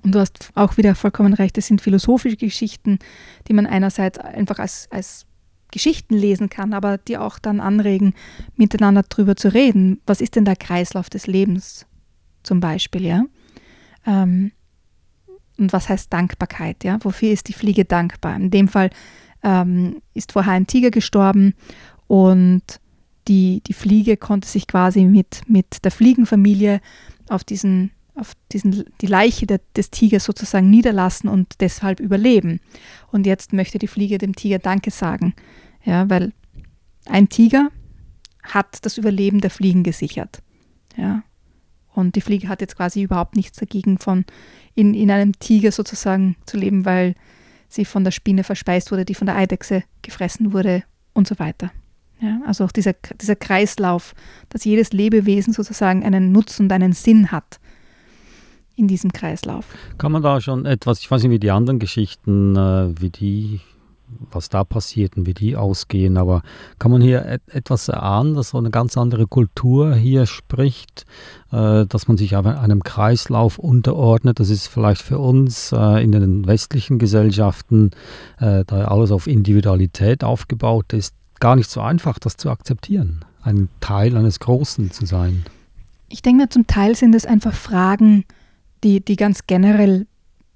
Und 0.04 0.14
du 0.14 0.20
hast 0.20 0.52
auch 0.56 0.78
wieder 0.78 0.96
vollkommen 0.96 1.34
recht, 1.34 1.58
es 1.58 1.68
sind 1.68 1.82
philosophische 1.82 2.38
Geschichten, 2.38 3.00
die 3.48 3.54
man 3.54 3.66
einerseits 3.66 4.20
einfach 4.20 4.60
als, 4.60 4.88
als 4.92 5.26
Geschichten 5.72 6.16
lesen 6.16 6.50
kann, 6.50 6.74
aber 6.74 6.98
die 6.98 7.18
auch 7.18 7.40
dann 7.40 7.60
anregen, 7.60 8.14
miteinander 8.56 9.04
drüber 9.04 9.36
zu 9.36 9.54
reden. 9.54 10.02
Was 10.06 10.22
ist 10.22 10.36
denn 10.36 10.46
der 10.46 10.56
Kreislauf 10.56 11.10
des 11.10 11.28
Lebens 11.28 11.86
zum 12.44 12.60
Beispiel, 12.60 13.06
ja? 13.06 13.26
Ähm, 14.06 14.52
und 15.58 15.74
was 15.74 15.90
heißt 15.90 16.12
Dankbarkeit, 16.12 16.84
ja? 16.84 16.98
Wofür 17.04 17.32
ist 17.32 17.48
die 17.50 17.54
Fliege 17.54 17.86
dankbar? 17.86 18.36
In 18.36 18.50
dem 18.50 18.68
Fall 18.68 18.90
ähm, 19.44 20.02
ist 20.14 20.32
vorher 20.32 20.54
ein 20.54 20.68
Tiger 20.68 20.92
gestorben 20.92 21.54
und 22.08 22.64
die, 23.28 23.62
die 23.68 23.74
Fliege 23.74 24.18
konnte 24.18 24.48
sich 24.48 24.68
quasi 24.68 25.04
mit, 25.04 25.42
mit 25.48 25.84
der 25.84 25.92
Fliegenfamilie 25.92 26.82
auf 27.30 27.44
diesen 27.44 27.92
auf 28.20 28.34
diesen, 28.52 28.86
die 29.02 29.08
Leiche 29.08 29.48
der, 29.48 29.62
des 29.76 29.90
Tigers 29.92 30.26
sozusagen 30.26 30.70
niederlassen 30.70 31.30
und 31.30 31.62
deshalb 31.62 32.00
überleben. 32.00 32.60
Und 33.12 33.26
jetzt 33.26 33.54
möchte 33.54 33.80
die 33.80 33.88
Fliege 33.88 34.18
dem 34.18 34.36
Tiger 34.36 34.60
Danke 34.60 34.92
sagen, 34.92 35.34
ja, 35.84 36.10
weil 36.10 36.34
ein 37.06 37.30
Tiger 37.30 37.70
hat 38.44 38.86
das 38.86 38.98
Überleben 38.98 39.42
der 39.42 39.50
Fliegen 39.50 39.84
gesichert. 39.84 40.42
Ja. 40.98 41.24
Und 41.94 42.16
die 42.16 42.22
Fliege 42.22 42.48
hat 42.48 42.62
jetzt 42.62 42.76
quasi 42.76 43.02
überhaupt 43.02 43.36
nichts 43.36 43.60
dagegen, 43.60 43.98
von 43.98 44.26
in, 44.76 44.94
in 44.94 45.12
einem 45.12 45.38
Tiger 45.40 45.72
sozusagen 45.72 46.36
zu 46.46 46.58
leben, 46.58 46.86
weil 46.86 47.16
sie 47.68 47.86
von 47.86 48.04
der 48.04 48.12
Spinne 48.12 48.44
verspeist 48.44 48.92
wurde, 48.92 49.06
die 49.06 49.16
von 49.16 49.28
der 49.28 49.36
Eidechse 49.36 49.84
gefressen 50.02 50.54
wurde 50.54 50.84
und 51.14 51.28
so 51.28 51.38
weiter. 51.40 51.72
Ja, 52.22 52.42
also 52.46 52.66
auch 52.66 52.72
dieser, 52.72 52.94
dieser 52.94 53.36
Kreislauf, 53.36 54.14
dass 54.50 54.66
jedes 54.66 54.92
Lebewesen 54.92 55.54
sozusagen 55.54 56.04
einen 56.04 56.32
Nutzen 56.32 56.64
und 56.64 56.72
einen 56.72 56.94
Sinn 56.94 57.32
hat 57.32 57.60
in 58.80 58.88
diesem 58.88 59.12
Kreislauf. 59.12 59.66
Kann 59.98 60.12
man 60.12 60.24
da 60.24 60.42
schon 60.42 60.66
etwas, 60.66 61.00
ich 61.02 61.12
weiß 61.12 61.22
nicht, 61.24 61.32
wie 61.32 61.40
die 61.40 61.52
anderen 61.52 61.80
Geschichten, 61.80 62.56
äh, 62.56 63.00
wie 63.00 63.10
die, 63.10 63.60
was 64.32 64.50
da 64.50 64.64
passiert 64.64 65.18
und 65.18 65.28
wie 65.28 65.36
die 65.36 65.56
ausgehen, 65.56 66.18
aber 66.18 66.42
kann 66.80 66.92
man 66.92 67.02
hier 67.02 67.26
et 67.26 67.42
etwas 67.54 67.90
erahnen, 67.90 68.34
dass 68.34 68.50
so 68.50 68.58
eine 68.58 68.72
ganz 68.72 68.98
andere 68.98 69.28
Kultur 69.28 69.94
hier 69.94 70.26
spricht, 70.26 71.06
äh, 71.52 71.86
dass 71.86 72.08
man 72.08 72.18
sich 72.18 72.36
einem 72.36 72.82
Kreislauf 72.84 73.60
unterordnet? 73.60 74.40
Das 74.40 74.50
ist 74.50 74.68
vielleicht 74.68 75.02
für 75.02 75.20
uns 75.20 75.72
äh, 75.72 76.04
in 76.04 76.12
den 76.12 76.48
westlichen 76.48 76.98
Gesellschaften, 76.98 77.92
da 78.40 78.64
alles 78.64 79.12
auf 79.12 79.28
Individualität 79.28 80.24
aufgebaut 80.24 80.94
ist, 80.94 81.14
gar 81.40 81.58
nicht 81.58 81.70
so 81.70 81.82
einfach, 81.82 82.20
das 82.20 82.38
zu 82.38 82.50
akzeptieren, 82.50 83.26
ein 83.42 83.68
Teil 83.82 84.16
eines 84.16 84.40
Großen 84.40 84.92
zu 84.92 85.06
sein. 85.06 85.46
Ich 86.10 86.22
denke 86.22 86.44
mir, 86.44 86.50
zum 86.50 86.68
Teil 86.68 86.96
sind 86.96 87.14
es 87.16 87.26
einfach 87.26 87.54
Fragen, 87.54 88.26
die, 88.84 89.04
die 89.04 89.16
ganz 89.16 89.48
generell 89.48 90.08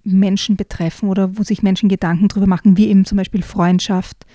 Menschen 0.04 0.58
betreffen 0.58 1.10
oder 1.10 1.38
wo 1.38 1.44
sich 1.44 1.64
Menschen 1.64 1.90
Gedanken 1.90 2.28
darüber 2.28 2.48
machen, 2.48 2.78
wie 2.78 2.88
eben 2.88 3.06
zum 3.06 3.18
Beispiel 3.18 3.42
Freundschaft 3.42 4.26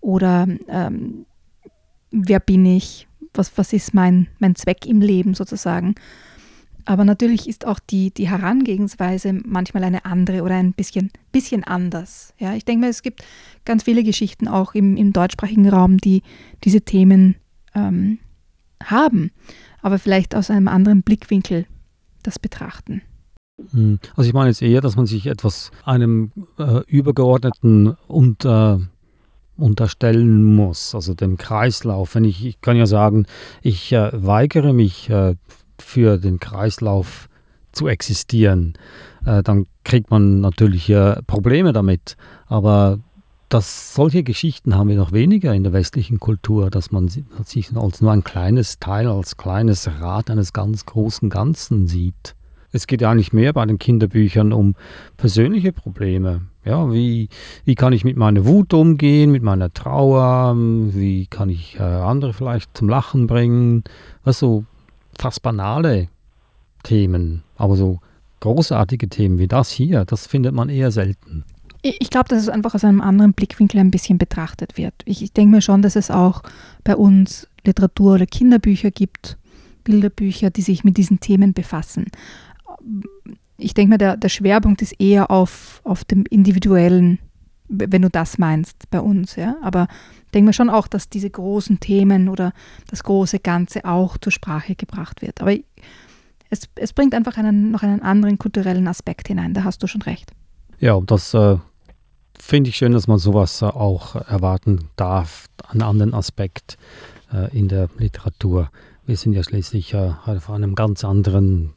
oder 0.00 0.48
ähm, 0.68 1.26
wer 2.10 2.40
bin 2.40 2.64
ich, 2.64 3.06
was, 3.34 3.56
was 3.56 3.72
ist 3.72 3.94
mein, 3.94 4.28
mein 4.38 4.56
Zweck 4.56 4.86
im 4.86 5.00
Leben 5.00 5.34
sozusagen. 5.34 5.94
Aber 6.86 7.04
natürlich 7.04 7.48
ist 7.48 7.66
auch 7.66 7.78
die, 7.78 8.12
die 8.12 8.28
Herangehensweise 8.28 9.34
manchmal 9.44 9.84
eine 9.84 10.06
andere 10.06 10.42
oder 10.42 10.56
ein 10.56 10.72
bisschen, 10.72 11.10
bisschen 11.30 11.62
anders. 11.62 12.34
Ja, 12.38 12.54
ich 12.54 12.64
denke 12.64 12.80
mal, 12.80 12.90
es 12.90 13.02
gibt 13.02 13.22
ganz 13.64 13.84
viele 13.84 14.02
Geschichten 14.02 14.48
auch 14.48 14.74
im, 14.74 14.96
im 14.96 15.12
deutschsprachigen 15.12 15.68
Raum, 15.68 15.98
die 15.98 16.22
diese 16.64 16.80
Themen 16.80 17.36
ähm, 17.74 18.18
haben, 18.82 19.30
aber 19.82 19.98
vielleicht 19.98 20.34
aus 20.34 20.50
einem 20.50 20.68
anderen 20.68 21.02
Blickwinkel 21.02 21.66
das 22.22 22.38
betrachten. 22.38 23.02
Hm. 23.72 23.98
Also 24.16 24.28
ich 24.28 24.34
meine 24.34 24.48
jetzt 24.48 24.62
eher, 24.62 24.80
dass 24.80 24.96
man 24.96 25.06
sich 25.06 25.26
etwas 25.26 25.70
einem 25.84 26.32
äh, 26.58 26.82
übergeordneten 26.86 27.96
unter, 28.08 28.80
unterstellen 29.56 30.44
muss, 30.44 30.94
also 30.94 31.14
dem 31.14 31.36
Kreislauf. 31.36 32.14
Wenn 32.14 32.24
ich, 32.24 32.44
ich 32.44 32.60
kann 32.60 32.76
ja 32.76 32.86
sagen, 32.86 33.26
ich 33.62 33.92
äh, 33.92 34.10
weigere 34.12 34.72
mich 34.72 35.10
äh, 35.10 35.36
für 35.78 36.18
den 36.18 36.40
Kreislauf 36.40 37.28
zu 37.72 37.86
existieren, 37.86 38.74
äh, 39.24 39.42
dann 39.42 39.66
kriegt 39.84 40.10
man 40.10 40.40
natürlich 40.40 40.92
Probleme 41.26 41.72
damit. 41.72 42.16
Aber 42.46 42.98
das, 43.48 43.94
solche 43.94 44.22
Geschichten 44.22 44.76
haben 44.76 44.88
wir 44.88 44.96
noch 44.96 45.12
weniger 45.12 45.52
in 45.54 45.64
der 45.64 45.72
westlichen 45.72 46.20
Kultur, 46.20 46.70
dass 46.70 46.92
man 46.92 47.08
sich 47.08 47.24
als 47.74 48.00
nur 48.00 48.12
ein 48.12 48.22
kleines 48.22 48.78
Teil, 48.78 49.08
als 49.08 49.36
kleines 49.36 49.88
Rad 50.00 50.30
eines 50.30 50.52
ganz 50.52 50.86
großen 50.86 51.28
Ganzen 51.30 51.88
sieht. 51.88 52.36
Es 52.72 52.86
geht 52.86 53.02
eigentlich 53.02 53.32
mehr 53.32 53.52
bei 53.52 53.66
den 53.66 53.78
Kinderbüchern 53.78 54.52
um 54.52 54.74
persönliche 55.16 55.72
Probleme. 55.72 56.42
Ja, 56.64 56.92
wie, 56.92 57.28
wie 57.64 57.74
kann 57.74 57.92
ich 57.92 58.04
mit 58.04 58.16
meiner 58.16 58.44
Wut 58.44 58.74
umgehen, 58.74 59.32
mit 59.32 59.42
meiner 59.42 59.72
Trauer? 59.72 60.54
Wie 60.56 61.26
kann 61.26 61.48
ich 61.48 61.76
äh, 61.76 61.82
andere 61.82 62.32
vielleicht 62.32 62.76
zum 62.76 62.88
Lachen 62.88 63.26
bringen? 63.26 63.82
Was 64.24 64.38
so 64.38 64.64
fast 65.18 65.42
banale 65.42 66.08
Themen, 66.82 67.42
aber 67.56 67.76
so 67.76 67.98
großartige 68.40 69.08
Themen 69.08 69.38
wie 69.38 69.48
das 69.48 69.70
hier, 69.70 70.04
das 70.04 70.26
findet 70.26 70.54
man 70.54 70.68
eher 70.68 70.90
selten. 70.90 71.44
Ich 71.82 72.10
glaube, 72.10 72.28
dass 72.28 72.42
es 72.42 72.48
einfach 72.50 72.74
aus 72.74 72.84
einem 72.84 73.00
anderen 73.00 73.32
Blickwinkel 73.32 73.80
ein 73.80 73.90
bisschen 73.90 74.18
betrachtet 74.18 74.76
wird. 74.76 74.94
Ich, 75.06 75.22
ich 75.22 75.32
denke 75.32 75.56
mir 75.56 75.62
schon, 75.62 75.80
dass 75.80 75.96
es 75.96 76.10
auch 76.10 76.42
bei 76.84 76.94
uns 76.94 77.48
Literatur 77.64 78.14
oder 78.14 78.26
Kinderbücher 78.26 78.90
gibt, 78.90 79.38
Bilderbücher, 79.84 80.50
die 80.50 80.60
sich 80.60 80.84
mit 80.84 80.98
diesen 80.98 81.20
Themen 81.20 81.54
befassen 81.54 82.06
ich 83.58 83.74
denke 83.74 83.90
mal, 83.90 83.98
der, 83.98 84.16
der 84.16 84.28
Schwerpunkt 84.28 84.82
ist 84.82 84.94
eher 84.98 85.30
auf, 85.30 85.80
auf 85.84 86.04
dem 86.04 86.24
individuellen, 86.28 87.18
wenn 87.68 88.02
du 88.02 88.10
das 88.10 88.38
meinst, 88.38 88.90
bei 88.90 89.00
uns. 89.00 89.36
Ja? 89.36 89.56
Aber 89.62 89.86
ich 90.26 90.32
denke 90.32 90.46
mir 90.46 90.52
schon 90.52 90.70
auch, 90.70 90.86
dass 90.86 91.08
diese 91.08 91.30
großen 91.30 91.80
Themen 91.80 92.28
oder 92.28 92.52
das 92.88 93.04
große 93.04 93.38
Ganze 93.38 93.84
auch 93.84 94.18
zur 94.18 94.32
Sprache 94.32 94.74
gebracht 94.74 95.22
wird. 95.22 95.40
Aber 95.40 95.54
es, 96.50 96.68
es 96.74 96.92
bringt 96.92 97.14
einfach 97.14 97.36
einen, 97.36 97.70
noch 97.70 97.82
einen 97.82 98.02
anderen 98.02 98.38
kulturellen 98.38 98.88
Aspekt 98.88 99.28
hinein, 99.28 99.54
da 99.54 99.64
hast 99.64 99.82
du 99.82 99.86
schon 99.86 100.02
recht. 100.02 100.32
Ja, 100.80 100.94
und 100.94 101.10
das 101.10 101.34
äh, 101.34 101.58
finde 102.38 102.70
ich 102.70 102.76
schön, 102.76 102.92
dass 102.92 103.06
man 103.06 103.18
sowas 103.18 103.62
äh, 103.62 103.66
auch 103.66 104.16
erwarten 104.16 104.88
darf, 104.96 105.46
einen 105.68 105.82
anderen 105.82 106.14
Aspekt 106.14 106.78
äh, 107.32 107.56
in 107.56 107.68
der 107.68 107.88
Literatur. 107.98 108.70
Wir 109.06 109.16
sind 109.16 109.32
ja 109.32 109.42
schließlich 109.42 109.94
äh, 109.94 110.12
auf 110.26 110.50
einem 110.50 110.74
ganz 110.74 111.04
anderen 111.04 111.74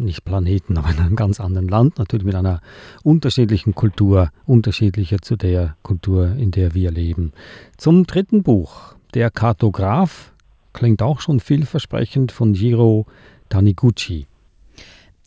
nicht 0.00 0.24
Planeten, 0.24 0.78
aber 0.78 0.90
in 0.90 0.98
einem 0.98 1.16
ganz 1.16 1.40
anderen 1.40 1.68
Land, 1.68 1.98
natürlich 1.98 2.24
mit 2.24 2.34
einer 2.34 2.60
unterschiedlichen 3.02 3.74
Kultur, 3.74 4.30
unterschiedlicher 4.46 5.18
zu 5.20 5.36
der 5.36 5.76
Kultur, 5.82 6.32
in 6.36 6.50
der 6.50 6.74
wir 6.74 6.90
leben. 6.90 7.32
Zum 7.76 8.06
dritten 8.06 8.42
Buch, 8.42 8.94
Der 9.14 9.30
Kartograf, 9.30 10.32
klingt 10.72 11.02
auch 11.02 11.20
schon 11.20 11.40
vielversprechend 11.40 12.30
von 12.30 12.54
Jiro 12.54 13.06
Taniguchi. 13.48 14.26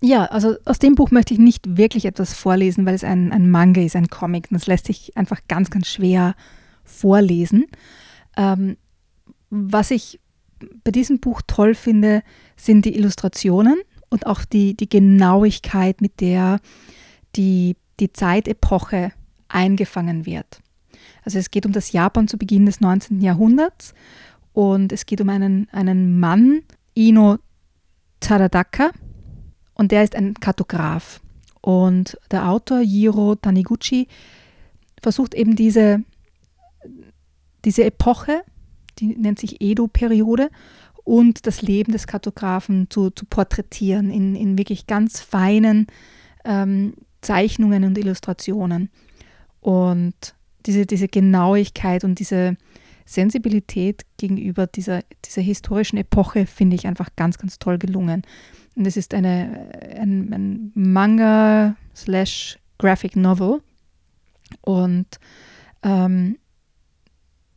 Ja, 0.02 0.26
also 0.26 0.56
aus 0.66 0.80
dem 0.80 0.96
Buch 0.96 1.12
möchte 1.12 1.34
ich 1.34 1.40
nicht 1.40 1.78
wirklich 1.78 2.06
etwas 2.06 2.34
vorlesen, 2.34 2.86
weil 2.86 2.96
es 2.96 3.06
ein, 3.06 3.32
ein 3.32 3.50
Manga 3.50 3.82
ist, 3.82 3.96
ein 3.96 4.08
Comic. 4.08 4.52
Und 4.52 4.56
das 4.56 4.68
lässt 4.68 4.88
sich 4.88 5.16
einfach 5.16 5.40
ganz, 5.48 5.70
ganz 5.70 5.88
schwer 5.88 6.36
vorlesen. 6.84 7.68
Ähm, 8.36 8.76
was 9.50 9.92
ich 9.92 10.20
bei 10.84 10.92
diesem 10.92 11.20
Buch 11.20 11.42
toll 11.48 11.76
finde, 11.76 12.22
sind 12.58 12.86
die 12.86 12.98
Illustrationen 12.98 13.80
und 14.14 14.28
auch 14.28 14.46
die, 14.46 14.78
die 14.78 14.88
Genauigkeit, 14.88 16.00
mit 16.00 16.22
der 16.22 16.60
die, 17.36 17.76
die 18.00 18.14
Zeitepoche 18.14 19.12
eingefangen 19.48 20.28
wird. 20.28 20.62
Also 21.26 21.40
es 21.40 21.50
geht 21.50 21.66
um 21.66 21.72
das 21.72 21.92
Japan 21.92 22.28
zu 22.28 22.38
Beginn 22.38 22.68
des 22.68 22.80
19. 22.80 23.22
Jahrhunderts 23.22 23.96
und 24.54 24.94
es 24.94 25.08
geht 25.08 25.20
um 25.20 25.30
einen, 25.30 25.68
einen 25.72 26.20
Mann, 26.20 26.62
Ino 26.94 27.40
Taradaka, 28.20 28.92
und 29.74 29.92
der 29.92 30.04
ist 30.04 30.16
ein 30.16 30.36
Kartograf. 30.36 31.20
Und 31.62 32.20
der 32.30 32.48
Autor 32.50 32.82
Jiro 32.82 33.34
Taniguchi 33.34 34.08
versucht 35.02 35.34
eben 35.34 35.56
diese, 35.56 36.04
diese 37.66 37.84
Epoche, 37.84 38.44
die 39.00 39.08
nennt 39.08 39.40
sich 39.40 39.60
Edo-Periode, 39.60 40.52
und 41.04 41.46
das 41.48 41.62
Leben 41.62 41.92
des 41.92 42.08
Kartografen 42.08 42.88
zu, 42.90 43.10
zu 43.10 43.26
porträtieren 43.26 44.10
in, 44.10 44.36
in 44.36 44.58
wirklich 44.58 44.88
ganz 44.88 45.20
feinen 45.20 45.88
ähm, 46.46 46.94
Zeichnungen 47.22 47.84
und 47.84 47.98
Illustrationen. 47.98 48.90
Und 49.60 50.36
diese, 50.66 50.86
diese 50.86 51.08
Genauigkeit 51.08 52.04
und 52.04 52.20
diese 52.20 52.58
Sensibilität 53.06 54.04
gegenüber 54.18 54.68
dieser, 54.68 55.02
dieser 55.26 55.42
historischen 55.42 55.98
Epoche 55.98 56.46
finde 56.46 56.76
ich 56.76 56.88
einfach 56.88 57.10
ganz, 57.16 57.38
ganz 57.38 57.60
toll 57.60 57.78
gelungen. 57.78 58.24
Und 58.76 58.88
es 58.88 58.98
ist 58.98 59.14
eine, 59.14 59.70
ein, 59.98 60.34
ein 60.34 60.72
Manga 60.74 61.76
slash 61.96 62.58
Graphic 62.78 63.16
Novel. 63.16 63.62
Und 64.62 65.08
ähm, 65.84 66.38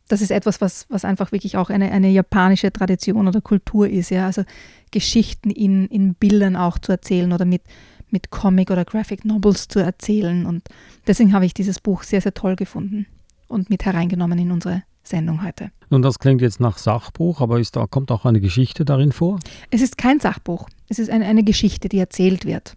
das 0.07 0.21
ist 0.21 0.31
etwas, 0.31 0.61
was, 0.61 0.85
was 0.89 1.05
einfach 1.05 1.31
wirklich 1.31 1.57
auch 1.57 1.69
eine, 1.69 1.91
eine 1.91 2.09
japanische 2.09 2.71
Tradition 2.71 3.27
oder 3.27 3.41
Kultur 3.41 3.89
ist. 3.89 4.09
Ja? 4.09 4.25
Also 4.25 4.43
Geschichten 4.91 5.49
in, 5.49 5.87
in 5.87 6.13
Bildern 6.15 6.55
auch 6.55 6.79
zu 6.79 6.91
erzählen 6.91 7.31
oder 7.33 7.45
mit, 7.45 7.61
mit 8.09 8.31
Comic 8.31 8.71
oder 8.71 8.85
Graphic 8.85 9.25
Novels 9.25 9.67
zu 9.67 9.79
erzählen. 9.79 10.45
Und 10.45 10.63
deswegen 11.05 11.33
habe 11.33 11.45
ich 11.45 11.53
dieses 11.53 11.79
Buch 11.79 12.03
sehr, 12.03 12.21
sehr 12.21 12.33
toll 12.33 12.55
gefunden 12.55 13.05
und 13.47 13.69
mit 13.69 13.85
hereingenommen 13.85 14.39
in 14.39 14.51
unsere 14.51 14.83
Sendung 15.03 15.43
heute. 15.43 15.71
Nun, 15.89 16.01
das 16.01 16.19
klingt 16.19 16.41
jetzt 16.41 16.59
nach 16.59 16.77
Sachbuch, 16.77 17.39
aber 17.41 17.59
ist 17.59 17.75
da, 17.75 17.85
kommt 17.87 18.11
auch 18.11 18.25
eine 18.25 18.41
Geschichte 18.41 18.83
darin 18.83 19.11
vor? 19.11 19.39
Es 19.71 19.81
ist 19.81 19.97
kein 19.97 20.19
Sachbuch. 20.19 20.67
Es 20.89 20.99
ist 20.99 21.09
eine, 21.09 21.25
eine 21.25 21.43
Geschichte, 21.43 21.89
die 21.89 21.99
erzählt 21.99 22.45
wird. 22.45 22.75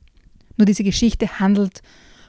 Nur 0.56 0.66
diese 0.66 0.84
Geschichte 0.84 1.40
handelt 1.40 1.82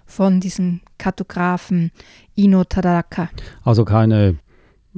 von 0.06 0.40
diesem 0.40 0.82
Kartografen 0.98 1.92
Ino 2.36 2.64
Tadaka. 2.64 3.30
Also 3.64 3.86
keine 3.86 4.38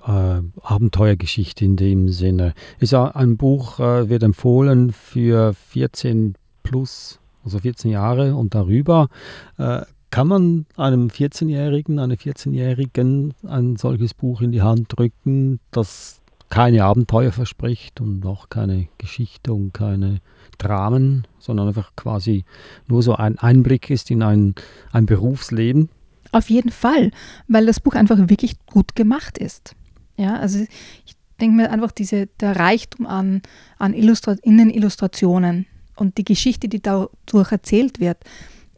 äh, 0.02 0.42
Abenteuergeschichte 0.62 1.66
in 1.66 1.76
dem 1.76 2.10
Sinne. 2.10 2.54
Ist 2.80 2.94
ein 2.94 3.38
Buch, 3.38 3.80
äh, 3.80 4.10
wird 4.10 4.24
empfohlen 4.24 4.92
für 4.92 5.54
14 5.54 6.36
plus, 6.64 7.20
also 7.44 7.60
14 7.60 7.92
Jahre 7.92 8.36
und 8.36 8.56
darüber. 8.56 9.10
Äh, 9.58 9.82
kann 10.10 10.28
man 10.28 10.66
einem 10.78 11.08
14-Jährigen, 11.08 11.98
einer 11.98 12.16
14-Jährigen 12.16 13.34
ein 13.48 13.78
solches 13.78 14.14
Buch 14.14 14.42
in 14.42 14.52
die 14.52 14.62
Hand 14.62 14.96
drücken, 14.96 15.60
das 15.72 16.22
keine 16.50 16.84
Abenteuer 16.84 17.32
verspricht 17.32 18.00
und 18.00 18.24
auch 18.28 18.48
keine 18.48 18.88
Geschichte 19.00 19.54
und 19.54 19.74
keine 19.74 20.22
Dramen, 20.60 21.26
sondern 21.40 21.70
einfach 21.70 21.96
quasi 21.96 22.46
nur 22.88 23.02
so 23.02 23.16
ein 23.16 23.40
Einblick 23.40 23.90
ist 23.90 24.12
in 24.12 24.22
ein, 24.22 24.54
ein 24.92 25.08
Berufsleben? 25.08 25.90
Auf 26.32 26.52
jeden 26.52 26.70
Fall, 26.70 27.10
weil 27.48 27.66
das 27.66 27.80
Buch 27.80 27.96
einfach 27.96 28.18
wirklich 28.30 28.64
gut 28.68 28.96
gemacht 28.96 29.40
ist. 29.40 29.76
Ja, 30.18 30.36
also 30.36 30.60
ich 31.06 31.16
denke 31.40 31.56
mir 31.56 31.72
einfach 31.72 31.92
diese, 31.92 32.28
der 32.40 32.56
Reichtum 32.56 33.06
an, 33.06 33.42
an 33.78 33.94
Illustra 33.94 34.36
Innenillustrationen 34.42 35.66
und 35.96 36.18
die 36.18 36.24
Geschichte, 36.24 36.68
die 36.68 36.82
dadurch 36.82 37.52
erzählt 37.52 38.00
wird, 38.00 38.18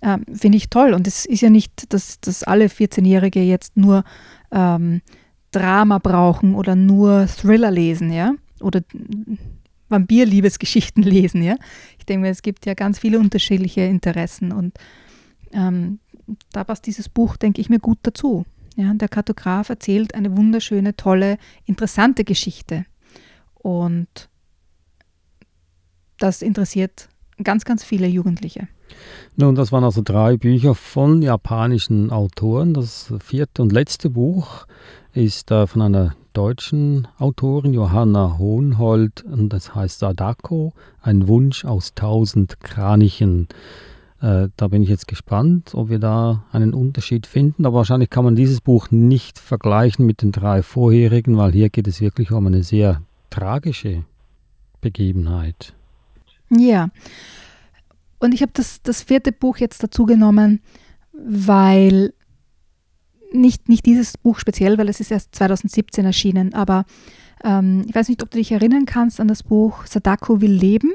äh, 0.02 0.18
finde 0.34 0.58
ich 0.58 0.70
toll. 0.70 0.94
Und 0.94 1.08
es 1.08 1.26
ist 1.26 1.42
ja 1.42 1.50
nicht, 1.50 1.94
dass, 1.94 2.20
dass 2.20 2.44
alle 2.44 2.68
14-Jährige 2.68 3.42
jetzt 3.42 3.78
nur 3.78 4.04
ähm, 4.52 5.02
Drama 5.52 6.00
brauchen 6.00 6.56
oder 6.56 6.76
nur 6.76 7.28
Thriller 7.28 7.72
lesen, 7.72 8.12
ja, 8.12 8.34
oder 8.60 8.82
Vampir-Liebesgeschichten 9.90 11.04
lesen, 11.04 11.42
ja. 11.44 11.56
Ich 11.98 12.06
denke 12.06 12.24
mir, 12.24 12.32
es 12.32 12.42
gibt 12.42 12.66
ja 12.66 12.74
ganz 12.74 13.00
viele 13.00 13.20
unterschiedliche 13.20 13.82
Interessen 13.82 14.52
und 14.52 14.78
ähm, 15.54 16.00
da 16.52 16.64
passt 16.64 16.88
dieses 16.88 17.08
Buch, 17.08 17.38
denke 17.38 17.62
ich 17.62 17.70
mir, 17.70 17.80
gut 17.80 18.00
dazu. 18.02 18.46
Ja, 18.76 18.94
der 18.94 19.08
Kartograf 19.08 19.70
erzählt 19.70 20.14
eine 20.16 20.36
wunderschöne, 20.36 20.96
tolle, 20.96 21.38
interessante 21.66 22.24
Geschichte. 22.24 22.86
Und 23.56 24.30
das 26.20 26.42
interessiert 26.42 27.10
ganz, 27.44 27.66
ganz 27.66 27.84
viele 27.84 28.08
Jugendliche. 28.08 28.68
Nun, 29.36 29.56
das 29.56 29.72
waren 29.72 29.84
also 29.84 30.02
drei 30.04 30.38
Bücher 30.38 30.76
von 30.76 31.22
japanischen 31.22 32.12
Autoren. 32.12 32.74
Das 32.74 33.14
vierte 33.20 33.62
und 33.62 33.72
letzte 33.72 34.10
Buch 34.10 34.68
ist 35.14 35.52
äh, 35.52 35.68
von 35.68 35.82
einer 35.82 36.16
deutschen 36.34 37.08
Autorin, 37.18 37.74
Johanna 37.74 38.38
Hohenhold, 38.38 39.24
und 39.24 39.50
das 39.50 39.74
heißt 39.74 40.00
Sadako, 40.00 40.74
ein 41.02 41.28
Wunsch 41.28 41.64
aus 41.66 41.94
tausend 41.96 42.60
Kranichen. 42.60 43.48
Äh, 44.22 44.50
da 44.56 44.68
bin 44.68 44.82
ich 44.82 44.90
jetzt 44.90 45.08
gespannt, 45.08 45.72
ob 45.74 45.90
wir 45.90 46.00
da 46.00 46.46
einen 46.52 46.74
Unterschied 46.74 47.28
finden. 47.28 47.66
Aber 47.66 47.78
wahrscheinlich 47.78 48.10
kann 48.10 48.26
man 48.26 48.36
dieses 48.36 48.62
Buch 48.62 48.92
nicht 48.92 49.40
vergleichen 49.40 50.06
mit 50.06 50.22
den 50.22 50.32
drei 50.32 50.64
vorherigen, 50.64 51.38
weil 51.38 51.52
hier 51.52 51.70
geht 51.70 51.88
es 51.88 52.02
wirklich 52.02 52.32
um 52.32 52.48
eine 52.48 52.64
sehr 52.64 53.02
tragische 53.30 54.04
Begebenheit. 54.82 55.74
Ja. 56.50 56.90
Und 58.20 58.34
ich 58.34 58.42
habe 58.42 58.52
das, 58.54 58.82
das 58.82 59.04
vierte 59.04 59.32
Buch 59.32 59.58
jetzt 59.58 59.84
dazu 59.84 60.06
genommen, 60.06 60.62
weil 61.12 62.14
nicht, 63.32 63.70
nicht 63.70 63.86
dieses 63.86 64.18
Buch 64.18 64.40
speziell, 64.40 64.78
weil 64.78 64.90
es 64.90 65.00
ist 65.00 65.12
erst 65.12 65.36
2017 65.36 66.06
erschienen, 66.06 66.54
aber 66.54 66.86
ähm, 67.44 67.84
ich 67.88 67.96
weiß 67.96 68.08
nicht, 68.10 68.24
ob 68.24 68.32
du 68.32 68.38
dich 68.38 68.52
erinnern 68.52 68.86
kannst 68.86 69.20
an 69.20 69.28
das 69.28 69.44
Buch 69.44 69.86
Sadako 69.86 70.42
will 70.42 70.54
leben. 70.54 70.94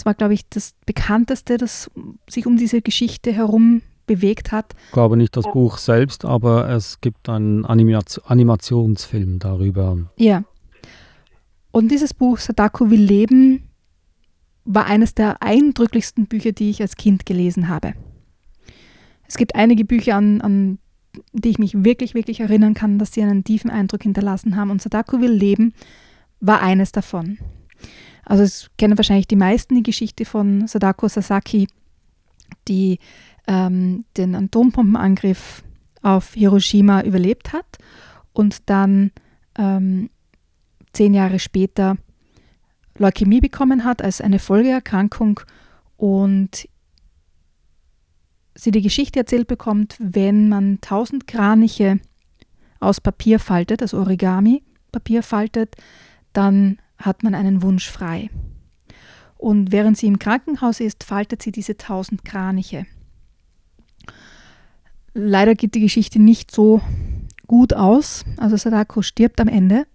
Das 0.00 0.06
war, 0.06 0.14
glaube 0.14 0.32
ich, 0.32 0.48
das 0.48 0.72
bekannteste, 0.86 1.58
das 1.58 1.90
sich 2.26 2.46
um 2.46 2.56
diese 2.56 2.80
Geschichte 2.80 3.34
herum 3.34 3.82
bewegt 4.06 4.50
hat. 4.50 4.74
Ich 4.86 4.92
glaube 4.92 5.18
nicht 5.18 5.36
das 5.36 5.44
Buch 5.44 5.76
selbst, 5.76 6.24
aber 6.24 6.70
es 6.70 7.02
gibt 7.02 7.28
einen 7.28 7.66
Animation, 7.66 8.24
Animationsfilm 8.24 9.40
darüber. 9.40 9.98
Ja. 10.16 10.44
Und 11.70 11.90
dieses 11.90 12.14
Buch 12.14 12.38
Sadako 12.38 12.90
will 12.90 13.02
leben 13.02 13.68
war 14.64 14.86
eines 14.86 15.14
der 15.14 15.42
eindrücklichsten 15.42 16.28
Bücher, 16.28 16.52
die 16.52 16.70
ich 16.70 16.80
als 16.80 16.96
Kind 16.96 17.26
gelesen 17.26 17.68
habe. 17.68 17.92
Es 19.28 19.36
gibt 19.36 19.54
einige 19.54 19.84
Bücher, 19.84 20.16
an, 20.16 20.40
an 20.40 20.78
die 21.34 21.50
ich 21.50 21.58
mich 21.58 21.84
wirklich, 21.84 22.14
wirklich 22.14 22.40
erinnern 22.40 22.72
kann, 22.72 22.98
dass 22.98 23.12
sie 23.12 23.22
einen 23.22 23.44
tiefen 23.44 23.70
Eindruck 23.70 24.04
hinterlassen 24.04 24.56
haben. 24.56 24.70
Und 24.70 24.80
Sadako 24.80 25.20
will 25.20 25.32
leben 25.32 25.74
war 26.40 26.62
eines 26.62 26.90
davon. 26.90 27.36
Also 28.30 28.44
es 28.44 28.70
kennen 28.78 28.96
wahrscheinlich 28.96 29.26
die 29.26 29.34
meisten 29.34 29.74
die 29.74 29.82
Geschichte 29.82 30.24
von 30.24 30.68
Sadako 30.68 31.08
Sasaki, 31.08 31.66
die 32.68 33.00
ähm, 33.48 34.04
den 34.16 34.36
Atompompenangriff 34.36 35.64
auf 36.02 36.34
Hiroshima 36.34 37.02
überlebt 37.02 37.52
hat 37.52 37.78
und 38.32 38.70
dann 38.70 39.10
ähm, 39.58 40.10
zehn 40.92 41.12
Jahre 41.12 41.40
später 41.40 41.96
Leukämie 42.96 43.40
bekommen 43.40 43.82
hat 43.82 44.00
als 44.00 44.20
eine 44.20 44.38
Folgeerkrankung 44.38 45.40
und 45.96 46.68
sie 48.54 48.70
die 48.70 48.82
Geschichte 48.82 49.18
erzählt 49.18 49.48
bekommt, 49.48 49.96
wenn 49.98 50.48
man 50.48 50.80
tausend 50.80 51.26
Kraniche 51.26 51.98
aus 52.78 53.00
Papier 53.00 53.40
faltet, 53.40 53.82
also 53.82 53.98
Origami 53.98 54.62
Papier 54.92 55.24
faltet, 55.24 55.74
dann 56.32 56.78
hat 57.00 57.22
man 57.22 57.34
einen 57.34 57.62
Wunsch 57.62 57.90
frei. 57.90 58.30
Und 59.36 59.72
während 59.72 59.96
sie 59.96 60.06
im 60.06 60.18
Krankenhaus 60.18 60.80
ist, 60.80 61.02
faltet 61.02 61.42
sie 61.42 61.50
diese 61.50 61.76
tausend 61.76 62.24
Kraniche. 62.24 62.86
Leider 65.14 65.54
geht 65.54 65.74
die 65.74 65.80
Geschichte 65.80 66.20
nicht 66.20 66.50
so 66.50 66.82
gut 67.46 67.72
aus. 67.72 68.24
Also 68.36 68.56
Sadako 68.56 69.02
stirbt 69.02 69.40
am 69.40 69.48
Ende, 69.48 69.86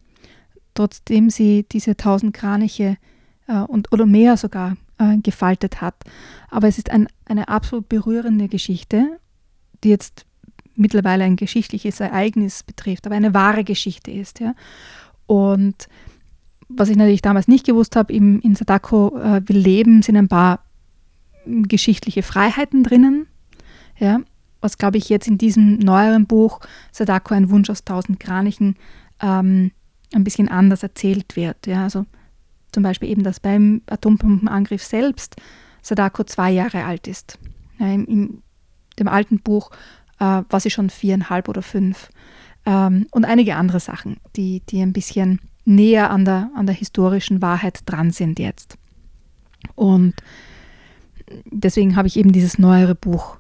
trotzdem 0.74 1.30
sie 1.30 1.66
diese 1.72 1.96
tausend 1.96 2.34
Kraniche 2.34 2.98
äh, 3.48 3.60
und, 3.60 3.94
oder 3.94 4.06
mehr 4.06 4.36
sogar 4.36 4.78
äh, 4.98 5.18
gefaltet 5.18 5.80
hat. 5.80 5.96
Aber 6.50 6.68
es 6.68 6.78
ist 6.78 6.90
ein, 6.90 7.08
eine 7.26 7.48
absolut 7.48 7.88
berührende 7.88 8.48
Geschichte, 8.48 9.20
die 9.84 9.90
jetzt 9.90 10.26
mittlerweile 10.76 11.24
ein 11.24 11.36
geschichtliches 11.36 12.00
Ereignis 12.00 12.64
betrifft, 12.64 13.06
aber 13.06 13.16
eine 13.16 13.34
wahre 13.34 13.64
Geschichte 13.64 14.12
ist. 14.12 14.40
Ja? 14.40 14.56
Und 15.28 15.88
was 16.68 16.90
ich 16.90 16.98
natürlich 16.98 17.22
damals 17.22 17.48
nicht 17.48 17.66
gewusst 17.66 17.96
habe, 17.96 18.14
in 18.14 18.56
Sadako 18.56 19.18
äh, 19.18 19.42
will 19.48 19.58
leben, 19.58 20.02
sind 20.02 20.18
ein 20.18 20.28
paar 20.28 20.66
geschichtliche 21.46 22.24
Freiheiten 22.24 22.84
drinnen. 22.84 23.28
Ja, 23.98 24.20
was 24.62 24.78
glaube 24.78 24.98
ich 24.98 25.10
jetzt 25.10 25.28
in 25.28 25.38
diesem 25.38 25.78
neueren 25.78 26.26
Buch 26.26 26.60
Sadako 26.92 27.36
ein 27.36 27.50
Wunsch 27.50 27.70
aus 27.70 27.84
tausend 27.84 28.20
Kranichen 28.20 28.76
ähm, 29.22 29.72
ein 30.14 30.24
bisschen 30.24 30.50
anders 30.50 30.84
erzählt 30.84 31.36
wird. 31.36 31.68
Ja, 31.68 31.84
also 31.84 32.06
zum 32.72 32.84
Beispiel 32.84 33.10
eben, 33.10 33.24
dass 33.24 33.40
beim 33.40 33.82
Atompumpenangriff 33.86 34.84
selbst 34.84 35.36
Sadako 35.82 36.24
zwei 36.24 36.52
Jahre 36.52 36.84
alt 36.84 37.08
ist. 37.08 37.38
Ja, 37.80 37.88
in, 37.88 38.06
in 38.06 38.42
dem 39.00 39.08
alten 39.08 39.40
Buch 39.40 39.72
äh, 40.20 40.42
war 40.50 40.60
sie 40.60 40.72
schon 40.72 40.90
viereinhalb 40.90 41.48
oder 41.48 41.62
fünf. 41.62 42.10
Ähm, 42.66 43.08
und 43.12 43.26
einige 43.26 43.56
andere 43.56 43.80
Sachen, 43.80 44.18
die, 44.36 44.62
die 44.68 44.82
ein 44.82 44.94
bisschen 44.94 45.40
näher 45.66 46.10
an 46.12 46.26
der, 46.26 46.52
an 46.56 46.66
der 46.66 46.76
historischen 46.76 47.42
Wahrheit 47.42 47.80
dran 47.86 48.12
sind 48.12 48.40
jetzt. 48.40 48.78
Und 49.76 50.14
deswegen 51.52 51.96
habe 51.96 52.08
ich 52.08 52.18
eben 52.18 52.32
dieses 52.32 52.60
neuere 52.60 52.96
Buch 52.96 53.38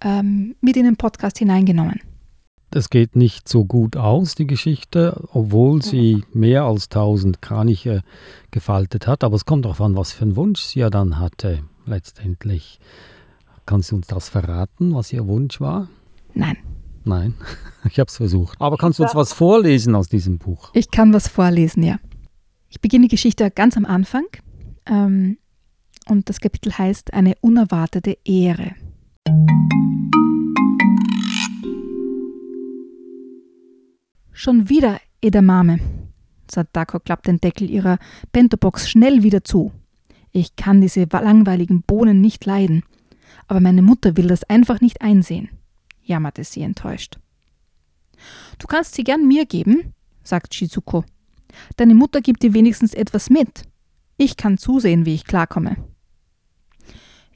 ähm, 0.00 0.54
mit 0.60 0.76
in 0.76 0.84
den 0.84 0.96
Podcast 0.96 1.38
hineingenommen. 1.38 2.00
Das 2.70 2.90
geht 2.90 3.14
nicht 3.14 3.48
so 3.48 3.64
gut 3.64 3.96
aus, 3.96 4.34
die 4.34 4.48
Geschichte, 4.48 5.28
obwohl 5.32 5.80
sie 5.80 6.24
mehr 6.32 6.64
als 6.64 6.86
1000 6.86 7.40
Kraniche 7.40 8.02
gefaltet 8.50 9.06
hat. 9.06 9.22
Aber 9.22 9.36
es 9.36 9.44
kommt 9.44 9.64
darauf 9.64 9.80
an, 9.80 9.96
was 9.96 10.12
für 10.12 10.22
einen 10.22 10.34
Wunsch 10.34 10.60
sie 10.60 10.80
ja 10.80 10.90
dann 10.90 11.20
hatte, 11.20 11.60
letztendlich. 11.86 12.80
Kannst 13.64 13.92
du 13.92 13.96
uns 13.96 14.08
das 14.08 14.28
verraten, 14.28 14.92
was 14.92 15.12
ihr 15.12 15.26
Wunsch 15.28 15.60
war? 15.60 15.88
Nein. 16.34 16.56
Nein, 17.04 17.34
ich 17.88 17.98
habe 18.00 18.08
es 18.08 18.16
versucht. 18.16 18.60
Aber 18.60 18.76
kannst 18.76 18.98
du 18.98 19.02
uns 19.02 19.14
was 19.14 19.32
vorlesen 19.32 19.94
aus 19.94 20.08
diesem 20.08 20.38
Buch? 20.38 20.70
Ich 20.74 20.90
kann 20.90 21.12
was 21.12 21.28
vorlesen, 21.28 21.82
ja. 21.82 21.98
Ich 22.68 22.80
beginne 22.80 23.06
die 23.06 23.14
Geschichte 23.14 23.50
ganz 23.50 23.76
am 23.76 23.84
Anfang. 23.84 24.24
Ähm, 24.86 25.38
und 26.06 26.28
das 26.28 26.40
Kapitel 26.40 26.76
heißt 26.76 27.14
Eine 27.14 27.34
unerwartete 27.40 28.18
Ehre. 28.24 28.74
Schon 34.32 34.68
wieder 34.68 35.00
Edamame. 35.20 35.78
Sadako 36.50 37.00
klappt 37.00 37.28
den 37.28 37.40
Deckel 37.40 37.70
ihrer 37.70 37.98
Bento-Box 38.32 38.90
schnell 38.90 39.22
wieder 39.22 39.44
zu. 39.44 39.72
Ich 40.32 40.56
kann 40.56 40.80
diese 40.80 41.06
langweiligen 41.10 41.82
Bohnen 41.82 42.20
nicht 42.20 42.44
leiden. 42.44 42.82
Aber 43.46 43.60
meine 43.60 43.82
Mutter 43.82 44.16
will 44.16 44.26
das 44.26 44.44
einfach 44.44 44.80
nicht 44.80 45.00
einsehen, 45.00 45.48
jammerte 46.04 46.44
sie 46.44 46.62
enttäuscht. 46.62 47.18
Du 48.58 48.66
kannst 48.66 48.94
sie 48.94 49.04
gern 49.04 49.26
mir 49.26 49.46
geben, 49.46 49.94
sagt 50.22 50.54
Shizuko. 50.54 51.04
Deine 51.76 51.94
Mutter 51.94 52.20
gibt 52.20 52.42
dir 52.42 52.54
wenigstens 52.54 52.94
etwas 52.94 53.30
mit. 53.30 53.62
Ich 54.16 54.36
kann 54.36 54.58
zusehen, 54.58 55.06
wie 55.06 55.14
ich 55.14 55.24
klarkomme. 55.24 55.76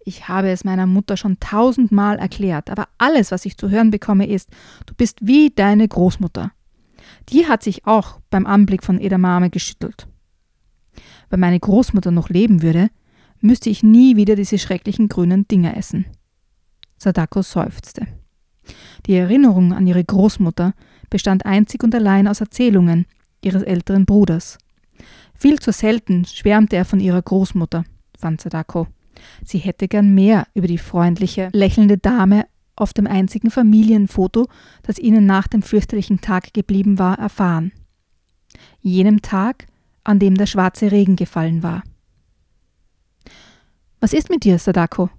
Ich 0.04 0.28
habe 0.28 0.50
es 0.50 0.64
meiner 0.64 0.86
Mutter 0.86 1.16
schon 1.16 1.38
tausendmal 1.38 2.18
erklärt, 2.18 2.70
aber 2.70 2.88
alles, 2.96 3.30
was 3.30 3.44
ich 3.44 3.58
zu 3.58 3.68
hören 3.68 3.90
bekomme, 3.90 4.26
ist, 4.26 4.48
du 4.86 4.94
bist 4.94 5.18
wie 5.20 5.50
deine 5.50 5.86
Großmutter. 5.86 6.52
Die 7.28 7.46
hat 7.46 7.62
sich 7.62 7.86
auch 7.86 8.20
beim 8.30 8.46
Anblick 8.46 8.82
von 8.82 9.00
Edamame 9.00 9.50
geschüttelt. 9.50 10.08
Wenn 11.28 11.40
meine 11.40 11.60
Großmutter 11.60 12.10
noch 12.10 12.30
leben 12.30 12.62
würde, 12.62 12.88
müsste 13.40 13.70
ich 13.70 13.82
nie 13.82 14.16
wieder 14.16 14.34
diese 14.34 14.58
schrecklichen 14.58 15.08
grünen 15.08 15.46
Dinger 15.46 15.76
essen. 15.76 16.06
Sadako 16.96 17.42
seufzte. 17.42 18.06
Die 19.06 19.14
Erinnerung 19.14 19.72
an 19.72 19.86
ihre 19.86 20.04
Großmutter 20.04 20.74
bestand 21.10 21.46
einzig 21.46 21.82
und 21.82 21.94
allein 21.94 22.28
aus 22.28 22.40
Erzählungen 22.40 23.06
ihres 23.42 23.62
älteren 23.62 24.04
Bruders. 24.04 24.58
Viel 25.34 25.60
zu 25.60 25.72
selten 25.72 26.24
schwärmte 26.24 26.76
er 26.76 26.84
von 26.84 27.00
ihrer 27.00 27.22
Großmutter, 27.22 27.84
fand 28.18 28.40
Sadako. 28.40 28.88
Sie 29.44 29.58
hätte 29.58 29.88
gern 29.88 30.14
mehr 30.14 30.46
über 30.54 30.66
die 30.66 30.78
freundliche, 30.78 31.48
lächelnde 31.52 31.98
Dame 31.98 32.46
auf 32.76 32.92
dem 32.92 33.06
einzigen 33.06 33.50
Familienfoto, 33.50 34.46
das 34.82 34.98
ihnen 34.98 35.26
nach 35.26 35.48
dem 35.48 35.62
fürchterlichen 35.62 36.20
Tag 36.20 36.54
geblieben 36.54 36.98
war, 36.98 37.18
erfahren. 37.18 37.72
Jenem 38.80 39.22
Tag, 39.22 39.66
an 40.04 40.18
dem 40.18 40.36
der 40.36 40.46
schwarze 40.46 40.90
Regen 40.90 41.16
gefallen 41.16 41.62
war. 41.62 41.82
Was 44.00 44.12
ist 44.12 44.30
mit 44.30 44.44
dir, 44.44 44.58
Sadako? 44.58 45.10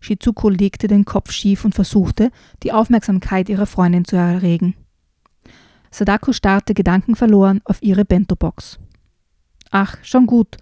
Shizuko 0.00 0.48
legte 0.48 0.88
den 0.88 1.04
Kopf 1.04 1.30
schief 1.30 1.64
und 1.64 1.74
versuchte, 1.74 2.30
die 2.62 2.72
Aufmerksamkeit 2.72 3.48
ihrer 3.48 3.66
Freundin 3.66 4.04
zu 4.04 4.16
erregen. 4.16 4.74
Sadako 5.90 6.32
starrte 6.32 6.74
gedankenverloren 6.74 7.60
auf 7.64 7.82
ihre 7.82 8.04
Bento-Box. 8.04 8.78
Ach, 9.70 9.96
schon 10.02 10.26
gut, 10.26 10.56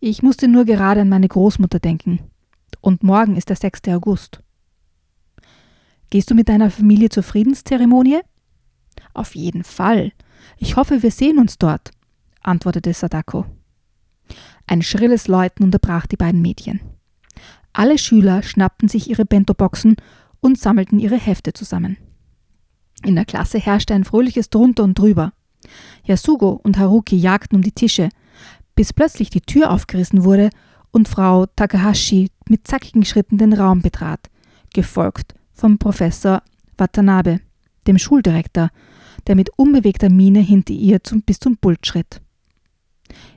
ich 0.00 0.22
musste 0.22 0.46
nur 0.46 0.64
gerade 0.64 1.00
an 1.00 1.08
meine 1.08 1.28
Großmutter 1.28 1.80
denken. 1.80 2.20
Und 2.80 3.02
morgen 3.02 3.36
ist 3.36 3.48
der 3.48 3.56
6. 3.56 3.88
August. 3.88 4.40
Gehst 6.10 6.30
du 6.30 6.34
mit 6.34 6.48
deiner 6.48 6.70
Familie 6.70 7.08
zur 7.08 7.22
Friedenszeremonie? 7.22 8.20
Auf 9.12 9.34
jeden 9.34 9.64
Fall. 9.64 10.12
Ich 10.56 10.76
hoffe, 10.76 11.02
wir 11.02 11.10
sehen 11.10 11.38
uns 11.38 11.58
dort, 11.58 11.90
antwortete 12.42 12.92
Sadako. 12.94 13.46
Ein 14.66 14.82
schrilles 14.82 15.28
Läuten 15.28 15.64
unterbrach 15.64 16.06
die 16.06 16.16
beiden 16.16 16.40
Mädchen. 16.42 16.80
Alle 17.72 17.98
Schüler 17.98 18.42
schnappten 18.42 18.88
sich 18.88 19.08
ihre 19.08 19.24
Bento-Boxen 19.24 19.96
und 20.40 20.58
sammelten 20.58 20.98
ihre 20.98 21.16
Hefte 21.16 21.52
zusammen. 21.52 21.96
In 23.04 23.14
der 23.14 23.24
Klasse 23.24 23.58
herrschte 23.58 23.94
ein 23.94 24.04
fröhliches 24.04 24.50
Drunter 24.50 24.84
und 24.84 24.98
Drüber. 24.98 25.32
Yasugo 26.04 26.60
und 26.62 26.78
Haruki 26.78 27.16
jagten 27.16 27.56
um 27.56 27.62
die 27.62 27.72
Tische, 27.72 28.08
bis 28.74 28.92
plötzlich 28.92 29.30
die 29.30 29.40
Tür 29.40 29.70
aufgerissen 29.70 30.24
wurde 30.24 30.50
und 30.90 31.08
Frau 31.08 31.46
Takahashi 31.46 32.30
mit 32.48 32.66
zackigen 32.66 33.04
Schritten 33.04 33.38
den 33.38 33.52
Raum 33.52 33.82
betrat, 33.82 34.30
gefolgt 34.72 35.34
vom 35.52 35.78
Professor 35.78 36.42
Watanabe, 36.76 37.40
dem 37.86 37.98
Schuldirektor, 37.98 38.70
der 39.26 39.34
mit 39.34 39.50
unbewegter 39.56 40.10
Miene 40.10 40.40
hinter 40.40 40.72
ihr 40.74 41.02
zum, 41.02 41.22
bis 41.22 41.38
zum 41.38 41.56
Pult 41.56 41.86
schritt. 41.86 42.20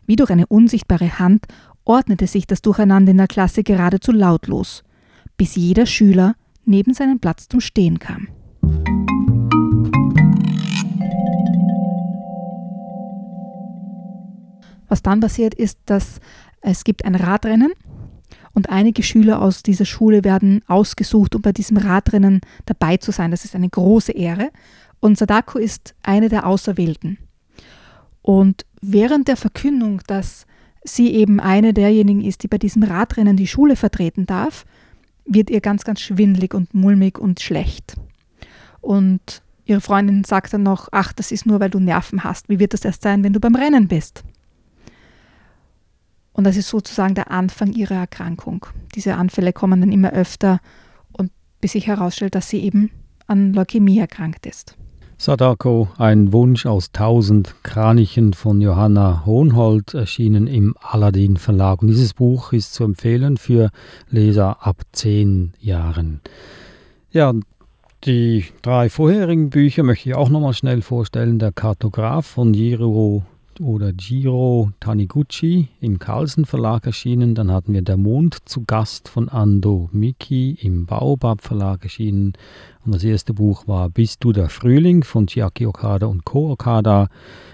Wie 0.06 0.15
durch 0.15 0.30
eine 0.30 0.48
unsichtbare 0.48 1.20
Hand 1.20 1.46
ordnete 1.91 2.25
sich 2.25 2.47
das 2.47 2.62
Durcheinander 2.62 3.12
in 3.12 3.17
der 3.17 3.27
Klasse 3.27 3.63
geradezu 3.63 4.13
lautlos, 4.13 4.84
bis 5.36 5.56
jeder 5.56 5.86
Schüler 5.86 6.36
neben 6.63 6.93
seinem 6.93 7.19
Platz 7.19 7.49
zum 7.49 7.60
Stehen 7.60 7.99
kam. 7.99 8.30
Was 14.88 15.01
dann 15.01 15.19
passiert 15.19 15.54
ist, 15.54 15.80
dass 15.86 16.21
es 16.62 16.86
gibt 16.86 17.04
ein 17.04 17.15
Radrennen 17.15 17.73
und 18.54 18.69
einige 18.69 19.04
Schüler 19.04 19.41
aus 19.41 19.62
dieser 19.62 19.86
Schule 19.86 20.23
werden 20.23 20.63
ausgesucht, 20.67 21.36
um 21.36 21.41
bei 21.41 21.51
diesem 21.51 21.75
Radrennen 21.75 22.39
dabei 22.65 22.97
zu 22.97 23.12
sein. 23.12 23.32
Das 23.32 23.43
ist 23.43 23.54
eine 23.54 23.69
große 23.69 24.13
Ehre. 24.13 24.49
Und 25.01 25.17
Sadako 25.17 25.60
ist 25.60 25.93
eine 26.04 26.30
der 26.30 26.45
Auserwählten. 26.45 27.17
Und 28.21 28.65
während 28.82 29.27
der 29.27 29.38
Verkündung, 29.38 30.01
dass 30.08 30.45
sie 30.84 31.13
eben 31.13 31.39
eine 31.39 31.74
derjenigen 31.74 32.22
ist, 32.22 32.44
die 32.44 32.48
bei 32.48 32.58
diesem 32.58 32.84
Radrennen 32.84 33.38
die 33.38 33.48
Schule 33.48 33.76
vertreten 33.76 34.26
darf, 34.26 34.65
wird 35.26 35.50
ihr 35.50 35.62
ganz, 35.62 35.84
ganz 35.84 36.02
schwindlig 36.02 36.54
und 36.54 36.74
mulmig 36.74 37.20
und 37.20 37.39
schlecht. 37.39 37.96
Und 38.82 39.44
ihre 39.65 39.82
Freundin 39.82 40.24
sagt 40.24 40.54
dann 40.54 40.63
noch, 40.63 40.89
ach, 40.91 41.13
das 41.13 41.32
ist 41.32 41.46
nur, 41.46 41.60
weil 41.60 41.70
du 41.70 41.80
Nerven 41.80 42.24
hast. 42.24 42.50
Wie 42.50 42.60
wird 42.60 42.74
das 42.74 42.84
erst 42.84 43.04
sein, 43.04 43.24
wenn 43.24 43.34
du 43.34 43.39
beim 43.39 43.56
Rennen 43.56 43.88
bist? 43.88 44.24
Und 46.34 46.46
das 46.46 46.58
ist 46.58 46.70
sozusagen 46.70 47.13
der 47.13 47.30
Anfang 47.30 47.74
ihrer 47.74 47.96
Erkrankung. 47.96 48.65
Diese 48.96 49.15
Anfälle 49.15 49.54
kommen 49.54 49.82
dann 49.82 49.91
immer 49.91 50.12
öfter 50.12 50.60
und 51.12 51.32
bis 51.60 51.74
sich 51.74 51.88
herausstellt, 51.88 52.36
dass 52.36 52.50
sie 52.50 52.62
eben 52.62 52.89
an 53.28 53.54
Leukämie 53.54 54.00
erkrankt 54.00 54.46
ist. 54.46 54.76
Sadako, 55.24 55.88
ein 56.00 56.34
Wunsch 56.34 56.66
aus 56.66 56.92
tausend 56.94 57.54
Kranichen 57.62 58.34
von 58.34 58.60
Johanna 58.60 59.22
Hohnhold, 59.24 59.94
erschienen 59.94 60.48
im 60.48 60.74
Aladdin 60.82 61.38
Verlag. 61.38 61.84
Und 61.84 61.90
dieses 61.90 62.16
Buch 62.16 62.54
ist 62.54 62.74
zu 62.74 62.84
empfehlen 62.84 63.38
für 63.38 63.70
Leser 64.10 64.66
ab 64.66 64.82
zehn 64.94 65.54
Jahren. 65.60 66.22
Ja, 67.12 67.36
die 68.04 68.46
drei 68.64 68.90
vorherigen 68.90 69.52
Bücher 69.52 69.84
möchte 69.84 70.10
ich 70.10 70.16
auch 70.16 70.30
nochmal 70.30 70.56
schnell 70.56 70.82
vorstellen. 70.82 71.38
Der 71.38 71.52
Kartograf 71.52 72.26
von 72.26 72.56
Jiro 72.56 73.22
oder 73.60 73.92
Giro 73.92 74.72
Taniguchi 74.80 75.68
im 75.82 76.00
Carlsen 76.00 76.46
Verlag 76.46 76.86
erschienen. 76.86 77.36
Dann 77.36 77.52
hatten 77.52 77.74
wir 77.74 77.82
Der 77.82 77.98
Mond 77.98 78.38
zu 78.46 78.64
Gast 78.64 79.10
von 79.10 79.28
Ando 79.28 79.90
Miki 79.92 80.58
im 80.62 80.86
Baobab 80.86 81.42
Verlag 81.42 81.84
erschienen. 81.84 82.34
Und 82.86 82.96
das 82.96 83.04
erste 83.04 83.34
Buch 83.34 83.68
war 83.68 83.90
Bist 83.90 84.24
du 84.24 84.32
der 84.32 84.50
Frühling 84.50 85.04
von 85.04 85.28
Chiaki 85.28 85.66
Okada 85.66 86.08
und 86.08 86.24
Ko 86.24 86.52
Okada 86.52 87.10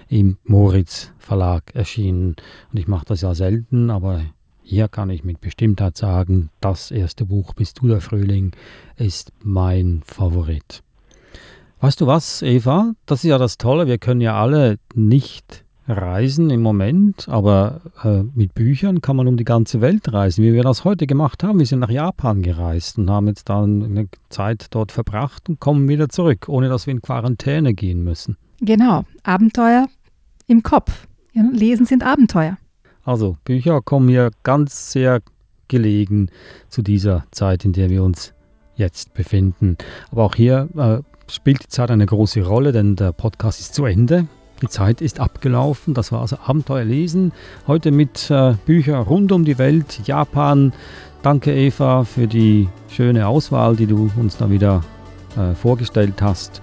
im 0.10 0.38
Moritz 0.44 1.12
Verlag 1.18 1.74
erschienen. 1.74 2.36
Und 2.72 2.80
ich 2.80 2.88
mache 2.88 3.06
das 3.06 3.22
ja 3.22 3.34
selten, 3.34 3.90
aber 3.90 4.22
hier 4.62 4.90
kann 4.90 5.10
ich 5.10 5.24
mit 5.24 5.40
Bestimmtheit 5.40 5.96
sagen, 5.96 6.50
das 6.60 6.92
erste 6.92 7.26
Buch 7.26 7.54
Bist 7.54 7.80
du 7.80 7.88
der 7.88 8.02
Frühling 8.02 8.52
ist 8.98 9.32
mein 9.42 10.02
Favorit. 10.06 10.84
Weißt 11.80 12.02
du 12.02 12.08
was, 12.08 12.42
Eva? 12.42 12.94
Das 13.06 13.24
ist 13.24 13.30
ja 13.30 13.38
das 13.38 13.58
Tolle, 13.58 13.88
wir 13.88 14.00
können 14.00 14.22
ja 14.22 14.42
alle 14.42 14.78
nicht 14.96 15.64
reisen 15.88 16.50
im 16.50 16.62
Moment, 16.62 17.30
aber 17.30 17.82
äh, 18.04 18.24
mit 18.36 18.54
Büchern 18.54 19.02
kann 19.02 19.16
man 19.16 19.28
um 19.28 19.38
die 19.38 19.46
ganze 19.46 19.82
Welt 19.82 20.12
reisen, 20.12 20.44
wie 20.44 20.54
wir 20.54 20.64
das 20.64 20.84
heute 20.84 21.08
gemacht 21.08 21.44
haben. 21.44 21.60
Wir 21.60 21.66
sind 21.66 21.80
nach 21.80 21.90
Japan 21.90 22.42
gereist 22.42 22.98
und 22.98 23.10
haben 23.10 23.28
jetzt 23.28 23.50
dann 23.50 23.84
eine 23.84 24.08
Zeit 24.30 24.68
dort 24.72 24.92
verbracht 24.92 25.48
und 25.50 25.60
kommen 25.60 25.88
wieder 25.88 26.10
zurück, 26.10 26.46
ohne 26.50 26.70
dass 26.70 26.88
wir 26.88 26.92
in 26.92 27.02
Quarantäne 27.02 27.74
gehen 27.74 28.04
müssen. 28.04 28.38
Genau, 28.60 29.04
Abenteuer 29.24 29.88
im 30.48 30.64
Kopf. 30.64 31.08
Lesen 31.34 31.86
sind 31.86 32.04
Abenteuer. 32.04 32.58
Also 33.04 33.38
Bücher 33.46 33.82
kommen 33.82 34.08
mir 34.08 34.32
ganz 34.44 34.92
sehr 34.92 35.22
gelegen 35.68 36.30
zu 36.68 36.82
dieser 36.82 37.26
Zeit, 37.32 37.64
in 37.64 37.74
der 37.74 37.90
wir 37.90 38.04
uns 38.04 38.34
jetzt 38.76 39.14
befinden. 39.14 39.78
Aber 40.12 40.24
auch 40.24 40.36
hier 40.36 40.68
äh, 40.76 41.32
spielt 41.32 41.64
die 41.64 41.68
Zeit 41.68 41.92
eine 41.92 42.06
große 42.06 42.42
Rolle, 42.42 42.72
denn 42.72 42.96
der 42.96 43.12
Podcast 43.12 43.60
ist 43.60 43.74
zu 43.74 43.86
Ende. 43.86 44.28
Die 44.62 44.68
Zeit 44.68 45.02
ist 45.02 45.20
abgelaufen. 45.20 45.94
Das 45.94 46.12
war 46.12 46.22
also 46.22 46.38
Abenteuer 46.46 46.84
lesen. 46.84 47.32
Heute 47.68 47.92
mit 47.92 48.32
äh, 48.32 48.56
Büchern 48.66 49.04
rund 49.04 49.32
um 49.32 49.46
die 49.46 49.58
Welt, 49.58 50.02
Japan. 50.06 50.74
Danke 51.22 51.54
Eva 51.54 52.04
für 52.04 52.28
die 52.28 52.68
schöne 52.90 53.28
Auswahl, 53.28 53.76
die 53.76 53.86
du 53.86 54.10
uns 54.16 54.38
da 54.38 54.50
wieder 54.50 54.84
äh, 55.36 55.54
vorgestellt 55.56 56.22
hast. 56.22 56.62